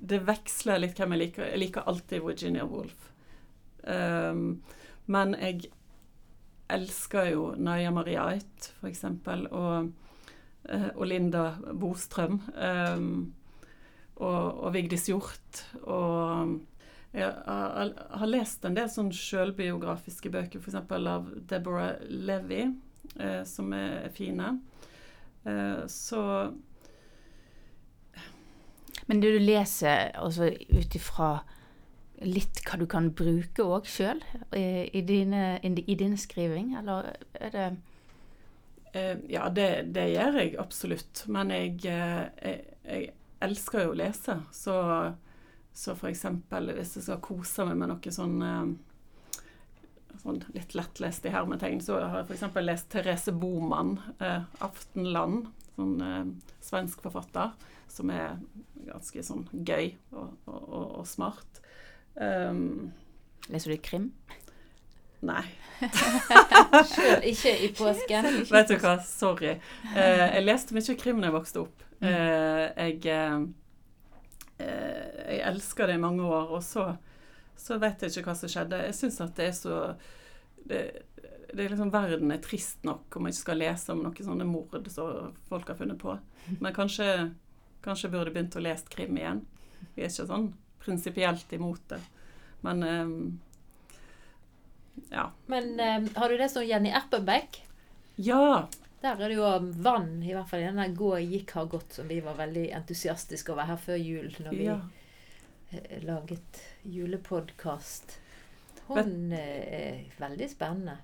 det 0.07 0.23
veksler 0.27 0.83
litt 0.83 0.99
hvem 0.99 1.15
jeg 1.17 1.23
liker. 1.25 1.51
Jeg 1.51 1.63
liker 1.63 1.87
alltid 1.91 2.25
Virginia 2.27 2.67
Woolf. 2.69 3.13
Um, 3.87 4.63
men 5.07 5.35
jeg 5.39 5.71
elsker 6.73 7.31
jo 7.31 7.51
Naya 7.63 7.93
Maria 7.95 8.27
Ait, 8.33 8.71
eksempel, 8.87 9.47
og, 9.55 9.93
eh, 10.69 10.89
og 10.95 11.07
Linda 11.07 11.53
Bostrøm. 11.79 12.41
Um, 12.59 13.11
og, 14.17 14.65
og 14.65 14.73
Vigdis 14.75 15.07
Hjorth. 15.11 15.63
Og 15.83 16.57
jeg 17.17 17.33
har, 17.47 17.93
har 18.21 18.29
lest 18.31 18.65
en 18.67 18.77
del 18.77 18.89
sånn 18.93 19.13
sjølbiografiske 19.15 20.33
bøker, 20.33 20.61
f.eks. 20.61 20.79
av 20.97 21.31
Deborah 21.49 21.97
Levy, 22.09 22.67
eh, 23.17 23.43
som 23.49 23.73
er 23.77 24.09
fine. 24.15 24.57
Eh, 25.47 25.85
så 25.87 26.23
Men 29.07 29.21
det 29.23 29.37
du 29.37 29.39
leser 29.39 30.11
altså 30.19 30.49
ut 30.51 30.95
ifra 30.99 31.29
litt 32.25 32.63
hva 32.65 32.79
du 32.81 32.87
kan 32.89 33.11
bruke 33.17 33.65
òg 33.65 33.89
sjøl 33.91 34.23
i, 34.57 34.65
i, 34.97 35.03
dine- 35.05 35.59
i 35.63 35.95
din 36.01 36.17
skriving, 36.17 36.75
eller 36.81 37.13
er 37.41 37.51
det 37.59 37.69
Eh, 38.97 39.19
ja, 39.29 39.49
det, 39.53 39.83
det 39.93 40.07
gjør 40.15 40.39
jeg 40.41 40.55
absolutt. 40.57 41.25
Men 41.29 41.51
jeg, 41.53 41.75
eh, 41.85 42.23
jeg, 42.41 42.61
jeg 42.87 43.11
elsker 43.45 43.83
jo 43.85 43.91
å 43.93 43.99
lese. 44.01 44.39
Så, 44.57 44.77
så 45.77 45.93
eksempel 46.09 46.71
hvis 46.79 46.95
jeg 46.97 47.05
skal 47.05 47.21
kose 47.25 47.67
meg 47.69 47.77
med 47.83 47.91
noe 47.93 48.15
sånn, 48.15 48.39
eh, 48.47 49.43
sånn 50.23 50.41
litt 50.55 50.73
lettlest 50.79 51.27
i 51.29 51.35
hermetegn, 51.35 51.83
så 51.85 51.99
har 52.01 52.23
jeg 52.23 52.31
f.eks. 52.39 52.57
lest 52.65 52.89
Therese 52.95 53.35
Boman, 53.37 53.99
eh, 54.17 54.47
'Aftenland', 54.65 55.51
sånn 55.77 55.95
eh, 56.01 56.25
svensk 56.65 57.05
forfatter, 57.05 57.53
som 57.93 58.11
er 58.11 58.39
ganske 58.87 59.23
sånn 59.29 59.45
gøy 59.53 59.93
og, 60.13 60.33
og, 60.47 60.67
og 61.03 61.07
smart. 61.11 61.61
Um, 62.17 62.93
Leser 63.53 63.71
du 63.75 63.79
krim? 63.83 64.11
nei. 65.27 65.43
Sjøl 66.93 67.25
ikke 67.29 67.53
i 67.67 67.71
påsken. 67.77 68.29
Vet 68.49 68.71
du 68.71 68.77
hva, 68.81 68.97
sorry. 69.05 69.57
Eh, 69.93 70.23
jeg 70.23 70.45
leste 70.45 70.77
mye 70.77 70.97
krim 70.99 71.21
da 71.21 71.29
jeg 71.31 71.37
vokste 71.37 71.63
opp. 71.65 71.83
Eh, 72.01 72.63
jeg, 72.77 73.01
eh, 73.13 73.41
eh, 74.63 75.25
jeg 75.33 75.43
elska 75.51 75.89
det 75.89 75.97
i 75.99 76.03
mange 76.03 76.25
år, 76.27 76.53
og 76.59 76.63
så, 76.65 76.89
så 77.61 77.81
vet 77.83 78.05
jeg 78.05 78.15
ikke 78.15 78.31
hva 78.31 78.37
som 78.39 78.53
skjedde. 78.53 78.85
Jeg 78.89 78.99
syns 79.01 79.21
at 79.25 79.35
det 79.39 79.51
er 79.51 79.57
så 79.57 79.81
det, 80.67 80.83
det 81.53 81.65
er 81.65 81.73
liksom 81.73 81.93
Verden 81.95 82.33
er 82.35 82.43
trist 82.43 82.85
nok 82.87 83.17
om 83.17 83.27
jeg 83.29 83.37
ikke 83.37 83.45
skal 83.45 83.61
lese 83.63 83.95
om 83.95 84.03
noen 84.05 84.29
sånne 84.31 84.47
mord 84.49 84.89
som 84.93 85.35
folk 85.51 85.69
har 85.71 85.79
funnet 85.79 86.01
på. 86.01 86.17
Men 86.59 86.75
kanskje, 86.77 87.31
kanskje 87.85 88.13
burde 88.13 88.35
begynt 88.35 88.57
å 88.59 88.65
lese 88.65 88.89
krim 88.93 89.17
igjen. 89.19 89.45
Vi 89.95 90.05
er 90.05 90.11
ikke 90.11 90.29
sånn 90.29 90.51
prinsipielt 90.87 91.53
imot 91.53 91.83
det. 91.91 92.01
Men 92.65 92.83
eh, 92.83 93.11
ja. 95.11 95.31
Men 95.47 95.81
eh, 95.81 96.03
har 96.15 96.29
du 96.29 96.37
det 96.39 96.49
som 96.49 96.65
Jenny 96.65 96.91
Erpenbeck? 96.91 97.63
Ja! 98.17 98.69
Der 99.01 99.21
er 99.21 99.29
det 99.29 99.37
jo 99.37 99.49
vann, 99.85 100.23
i 100.23 100.33
hvert 100.35 100.49
fall 100.51 100.63
i 100.65 100.69
denne 100.71 100.89
Gå 100.97 101.13
gikk 101.21 101.53
har 101.59 101.69
gått, 101.71 101.93
som 101.99 102.09
vi 102.09 102.21
var 102.25 102.39
veldig 102.39 102.71
entusiastiske 102.79 103.53
over 103.53 103.69
her 103.69 103.81
før 103.81 104.01
jul, 104.01 104.31
når 104.41 104.57
vi 104.57 104.69
ja. 104.71 104.79
eh, 105.71 105.99
laget 106.03 106.63
julepodkast. 106.83 108.17
Hun 108.89 109.33
eh, 109.37 109.61
er 109.81 110.01
veldig 110.19 110.49
spennende. 110.51 110.97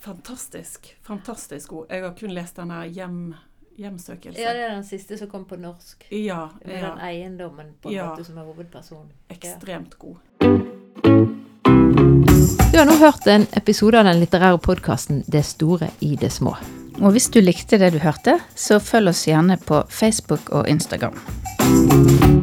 Fantastisk. 0.00 0.94
Fantastisk 1.02 1.74
god. 1.74 1.90
Jeg 1.90 2.06
har 2.06 2.14
kun 2.16 2.34
lest 2.34 2.56
den 2.56 2.72
her 2.72 2.86
hjem, 2.88 3.20
hjemsøkelse. 3.80 4.40
Ja, 4.40 4.52
det 4.56 4.62
er 4.66 4.74
den 4.76 4.84
siste 4.86 5.16
som 5.18 5.30
kom 5.32 5.44
på 5.48 5.56
norsk. 5.60 6.04
Ja, 6.12 6.48
Med 6.64 6.76
ja. 6.76 6.90
den 6.90 6.98
eiendommen 7.08 7.72
på 7.82 7.88
en 7.88 7.94
Ja. 7.94 8.10
måte 8.10 8.24
som 8.24 8.38
er 8.38 8.44
hovedpersonen. 8.48 9.10
Ekstremt 9.30 9.98
god. 9.98 10.16
Du 12.72 12.78
har 12.78 12.84
nå 12.86 12.94
hørt 13.00 13.26
en 13.26 13.46
episode 13.56 13.98
av 13.98 14.04
den 14.04 14.20
litterære 14.20 14.58
podkasten 14.58 15.24
'Det 15.26 15.44
store 15.44 15.90
i 16.00 16.16
det 16.16 16.30
små'. 16.32 16.56
Og 17.00 17.12
hvis 17.12 17.28
du 17.28 17.40
likte 17.40 17.78
det 17.78 17.92
du 17.92 17.98
hørte, 17.98 18.38
så 18.54 18.78
følg 18.78 19.08
oss 19.08 19.24
gjerne 19.26 19.56
på 19.56 19.82
Facebook 19.88 20.50
og 20.50 20.68
Instagram. 20.68 22.39